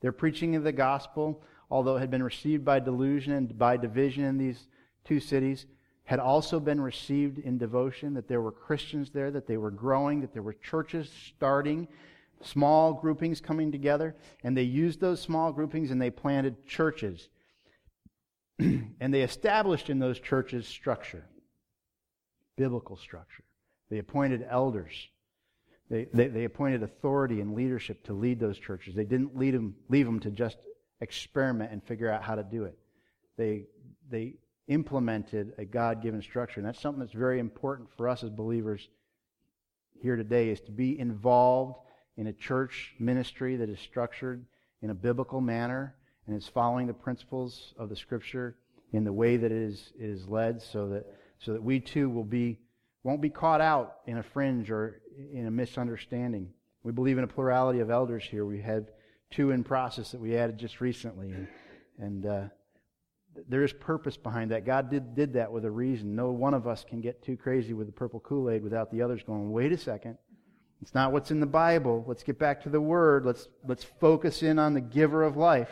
[0.00, 1.42] Their preaching the gospel,
[1.72, 4.68] although it had been received by delusion and by division in these
[5.06, 5.64] two cities,
[6.04, 10.20] had also been received in devotion, that there were Christians there, that they were growing,
[10.20, 11.88] that there were churches starting,
[12.42, 14.14] small groupings coming together,
[14.44, 17.30] and they used those small groupings and they planted churches
[18.58, 21.24] and they established in those churches structure,
[22.58, 23.44] biblical structure.
[23.88, 25.08] They appointed elders.
[25.88, 28.94] They, they, they, appointed authority and leadership to lead those churches.
[28.94, 30.56] They didn't lead them, leave them to just
[31.02, 32.78] experiment and figure out how to do it.
[33.36, 33.64] They,
[34.10, 34.34] they
[34.68, 36.60] implemented a God-given structure.
[36.60, 38.88] And that's something that's very important for us as believers
[40.00, 41.76] here today is to be involved
[42.16, 44.44] in a church ministry that is structured
[44.80, 45.94] in a biblical manner
[46.26, 48.56] and is following the principles of the Scripture
[48.92, 51.06] in the way that it is, it is led, so that
[51.38, 52.58] so that we too will be
[53.02, 55.00] won't be caught out in a fringe or
[55.32, 56.52] in a misunderstanding.
[56.84, 58.44] We believe in a plurality of elders here.
[58.44, 58.86] We have
[59.32, 61.48] two in process that we added just recently, and,
[61.98, 62.42] and uh,
[63.48, 64.64] there is purpose behind that.
[64.64, 66.14] God did did that with a reason.
[66.14, 69.02] No one of us can get too crazy with the purple Kool Aid without the
[69.02, 69.50] others going.
[69.50, 70.18] Wait a second.
[70.82, 72.04] It's not what's in the Bible.
[72.08, 73.24] Let's get back to the Word.
[73.24, 75.70] Let's, let's focus in on the giver of life.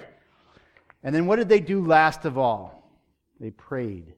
[1.02, 2.88] And then what did they do last of all?
[3.40, 4.14] They prayed.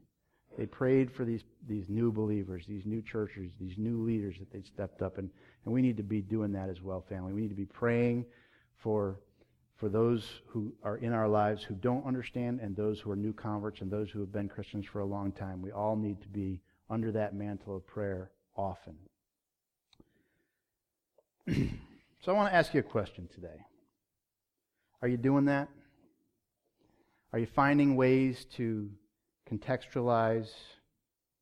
[0.59, 4.61] They prayed for these, these new believers, these new churches, these new leaders that they
[4.61, 5.16] stepped up.
[5.16, 5.30] And,
[5.64, 7.32] and we need to be doing that as well, family.
[7.32, 8.26] We need to be praying
[8.76, 9.20] for,
[9.83, 13.33] for those who are in our lives who don't understand and those who are new
[13.33, 15.61] converts and those who have been Christians for a long time.
[15.61, 18.95] We all need to be under that mantle of prayer often.
[21.49, 23.59] so I want to ask you a question today.
[25.03, 25.68] Are you doing that?
[27.33, 28.89] Are you finding ways to
[29.51, 30.53] contextualize,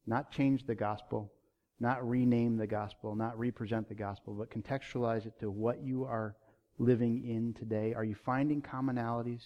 [0.06, 1.30] not change the gospel,
[1.78, 6.36] not rename the gospel, not represent the gospel, but contextualize it to what you are
[6.80, 7.94] living in today?
[7.94, 9.42] Are you finding commonalities,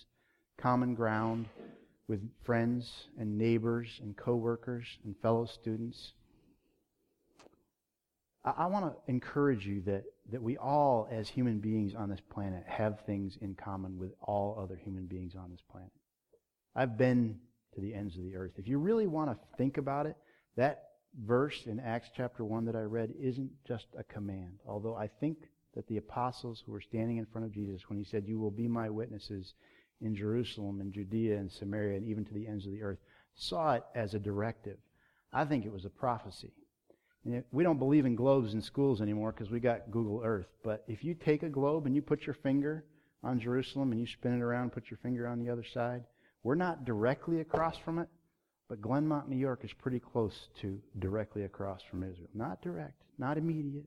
[0.57, 1.49] common ground
[2.09, 6.13] with friends and neighbors and coworkers and fellow students?
[8.45, 12.21] I, I want to encourage you that, that we all, as human beings on this
[12.33, 15.91] planet, have things in common with all other human beings on this planet.
[16.77, 17.41] I've been
[17.75, 18.53] to the ends of the earth.
[18.57, 20.17] If you really want to think about it,
[20.57, 20.85] that
[21.27, 24.59] verse in Acts chapter 1 that I read isn't just a command.
[24.67, 25.39] Although I think
[25.75, 28.51] that the apostles who were standing in front of Jesus when he said, You will
[28.51, 29.55] be my witnesses
[30.01, 32.99] in Jerusalem and Judea and Samaria and even to the ends of the earth,
[33.35, 34.79] saw it as a directive.
[35.33, 36.53] I think it was a prophecy.
[37.53, 40.49] We don't believe in globes in schools anymore because we got Google Earth.
[40.63, 42.85] But if you take a globe and you put your finger
[43.23, 46.05] on Jerusalem and you spin it around, put your finger on the other side,
[46.43, 48.09] we're not directly across from it,
[48.69, 52.29] but Glenmont, New York is pretty close to directly across from Israel.
[52.35, 53.87] Not direct, not immediate,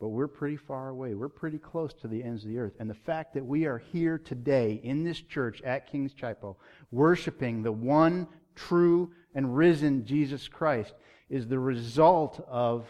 [0.00, 1.14] but we're pretty far away.
[1.14, 2.72] We're pretty close to the ends of the earth.
[2.80, 6.58] And the fact that we are here today in this church at King's Chapel,
[6.90, 8.26] worshiping the one
[8.56, 10.94] true and risen Jesus Christ,
[11.28, 12.86] is the result of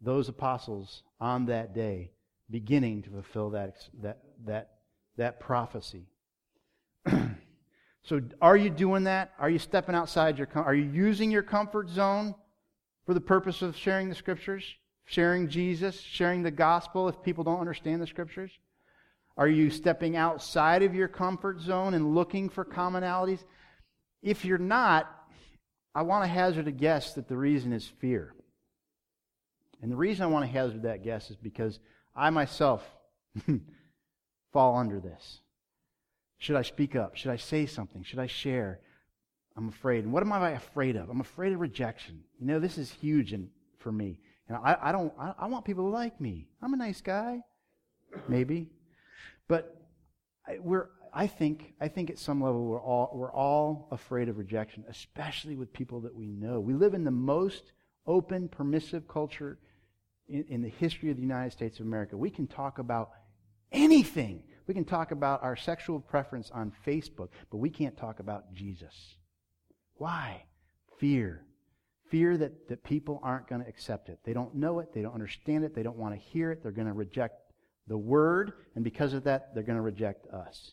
[0.00, 2.12] those apostles on that day
[2.48, 4.70] beginning to fulfill that, that, that,
[5.16, 6.06] that prophecy.
[8.04, 9.32] so, are you doing that?
[9.38, 12.34] Are you stepping outside your Are you using your comfort zone
[13.04, 14.64] for the purpose of sharing the scriptures,
[15.04, 18.50] sharing Jesus, sharing the gospel if people don't understand the scriptures?
[19.36, 23.44] Are you stepping outside of your comfort zone and looking for commonalities?
[24.22, 25.10] If you're not,
[25.94, 28.34] I want to hazard a guess that the reason is fear.
[29.82, 31.78] And the reason I want to hazard that guess is because
[32.14, 32.82] I myself
[34.52, 35.40] fall under this.
[36.38, 37.16] Should I speak up?
[37.16, 38.02] Should I say something?
[38.02, 38.80] Should I share?
[39.56, 40.04] I'm afraid.
[40.04, 41.10] And what am I afraid of?
[41.10, 42.22] I'm afraid of rejection.
[42.38, 44.18] You know, this is huge in, for me.
[44.48, 45.12] You know, I, I don't.
[45.18, 46.48] I, I want people to like me.
[46.62, 47.40] I'm a nice guy,
[48.28, 48.68] maybe,
[49.48, 49.76] but
[50.46, 50.88] I, we're.
[51.12, 51.74] I think.
[51.80, 56.00] I think at some level we're all we're all afraid of rejection, especially with people
[56.02, 56.60] that we know.
[56.60, 57.72] We live in the most
[58.06, 59.58] open, permissive culture
[60.28, 62.16] in, in the history of the United States of America.
[62.16, 63.10] We can talk about
[63.72, 64.42] anything.
[64.66, 69.16] We can talk about our sexual preference on Facebook, but we can't talk about Jesus.
[69.96, 70.44] Why?
[70.98, 71.44] Fear.
[72.10, 74.18] Fear that, that people aren't going to accept it.
[74.24, 74.92] They don't know it.
[74.92, 75.74] They don't understand it.
[75.74, 76.62] They don't want to hear it.
[76.62, 77.36] They're going to reject
[77.86, 80.72] the word, and because of that, they're going to reject us.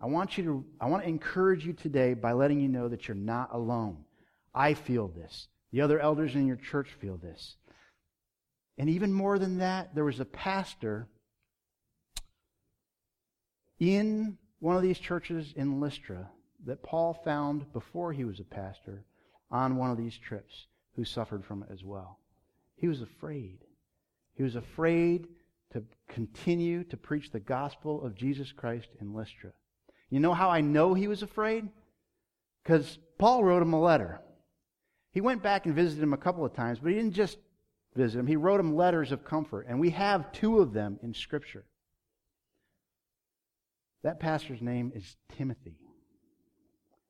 [0.00, 3.06] I want you to, I want to encourage you today by letting you know that
[3.06, 4.04] you're not alone.
[4.52, 5.48] I feel this.
[5.70, 7.56] The other elders in your church feel this.
[8.78, 11.08] And even more than that, there was a pastor
[13.78, 16.30] in one of these churches in Lystra
[16.66, 19.04] that Paul found before he was a pastor
[19.52, 22.18] on one of these trips who suffered from it as well.
[22.74, 23.58] He was afraid.
[24.34, 25.28] He was afraid
[25.72, 29.52] to continue to preach the gospel of Jesus Christ in Lystra.
[30.10, 31.68] You know how I know he was afraid?
[32.62, 34.20] Because Paul wrote him a letter.
[35.12, 37.38] He went back and visited him a couple of times, but he didn't just
[37.94, 38.26] visit him.
[38.26, 41.64] He wrote him letters of comfort, and we have two of them in Scripture.
[44.02, 45.76] That pastor's name is Timothy.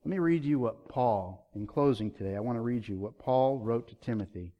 [0.05, 3.19] Let me read you what Paul, in closing today, I want to read you what
[3.19, 4.53] Paul wrote to Timothy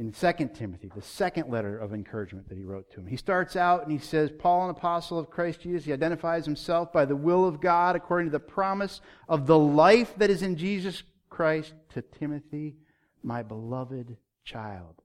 [0.00, 3.06] in 2 Timothy, the second letter of encouragement that he wrote to him.
[3.06, 6.90] He starts out and he says, Paul, an apostle of Christ Jesus, he identifies himself
[6.90, 10.56] by the will of God according to the promise of the life that is in
[10.56, 12.76] Jesus Christ to Timothy,
[13.22, 15.02] my beloved child.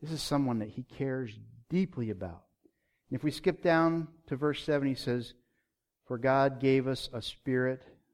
[0.00, 1.38] This is someone that he cares
[1.70, 2.42] deeply about.
[3.08, 5.34] And if we skip down to verse 7, he says,
[6.08, 7.84] For God gave us a spirit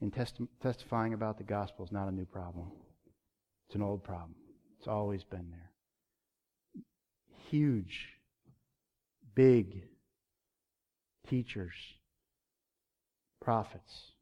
[0.00, 2.70] in testi- testifying about the gospel is not a new problem.
[3.66, 4.34] It's an old problem.
[4.78, 5.70] It's always been there.
[7.50, 8.08] Huge,
[9.34, 9.84] big
[11.28, 11.74] teachers,
[13.40, 14.12] prophets,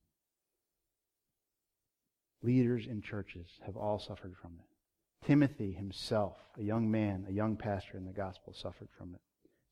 [2.43, 5.27] leaders in churches have all suffered from it.
[5.27, 9.21] Timothy himself, a young man, a young pastor in the gospel, suffered from it.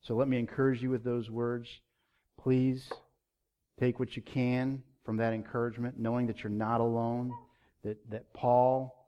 [0.01, 1.69] So let me encourage you with those words.
[2.39, 2.89] Please
[3.79, 7.31] take what you can from that encouragement, knowing that you're not alone,
[7.81, 9.07] that, that Paul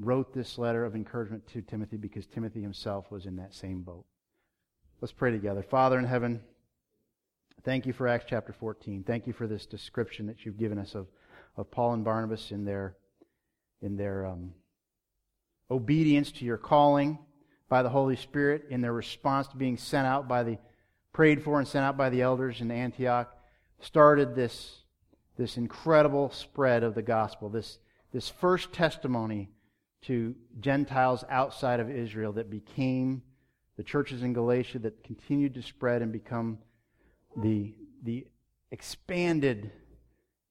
[0.00, 4.04] wrote this letter of encouragement to Timothy because Timothy himself was in that same boat.
[5.00, 5.62] Let's pray together.
[5.62, 6.40] Father in heaven,
[7.62, 9.04] thank you for Acts chapter 14.
[9.06, 11.06] Thank you for this description that you've given us of,
[11.56, 12.96] of Paul and Barnabas in their
[13.80, 14.54] in their um,
[15.70, 17.20] obedience to your calling
[17.68, 20.58] by the Holy Spirit, in their response to being sent out by the
[21.14, 23.34] prayed for and sent out by the elders in Antioch,
[23.80, 24.80] started this,
[25.38, 27.78] this incredible spread of the gospel, this,
[28.12, 29.48] this first testimony
[30.02, 33.22] to Gentiles outside of Israel that became
[33.76, 36.58] the churches in Galatia that continued to spread and become
[37.36, 38.26] the, the
[38.72, 39.70] expanded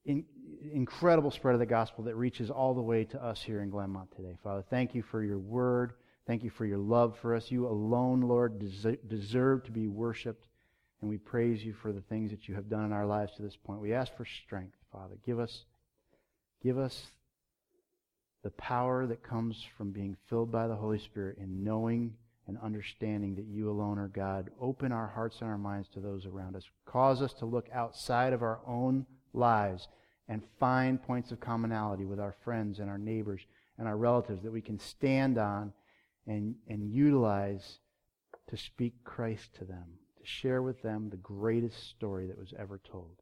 [0.05, 0.25] in,
[0.71, 4.09] incredible spread of the gospel that reaches all the way to us here in Glenmont
[4.15, 4.37] today.
[4.41, 5.93] Father, thank you for your word.
[6.25, 7.51] Thank you for your love for us.
[7.51, 8.63] You alone, Lord,
[9.07, 10.47] deserve to be worshiped.
[11.03, 13.41] And we praise you for the things that you have done in our lives to
[13.41, 13.81] this point.
[13.81, 15.15] We ask for strength, Father.
[15.25, 15.65] Give us,
[16.63, 17.07] give us
[18.41, 22.13] the power that comes from being filled by the Holy Spirit and knowing
[22.47, 24.49] and understanding that you alone are God.
[24.61, 26.63] Open our hearts and our minds to those around us.
[26.85, 29.89] Cause us to look outside of our own lives
[30.29, 33.41] and find points of commonality with our friends and our neighbors
[33.77, 35.73] and our relatives that we can stand on
[36.25, 37.79] and, and utilize
[38.47, 39.83] to speak Christ to them,
[40.23, 43.21] to share with them the greatest story that was ever told.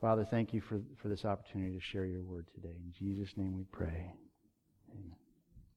[0.00, 2.74] Father, thank you for, for this opportunity to share your word today.
[2.74, 4.12] In Jesus' name we pray.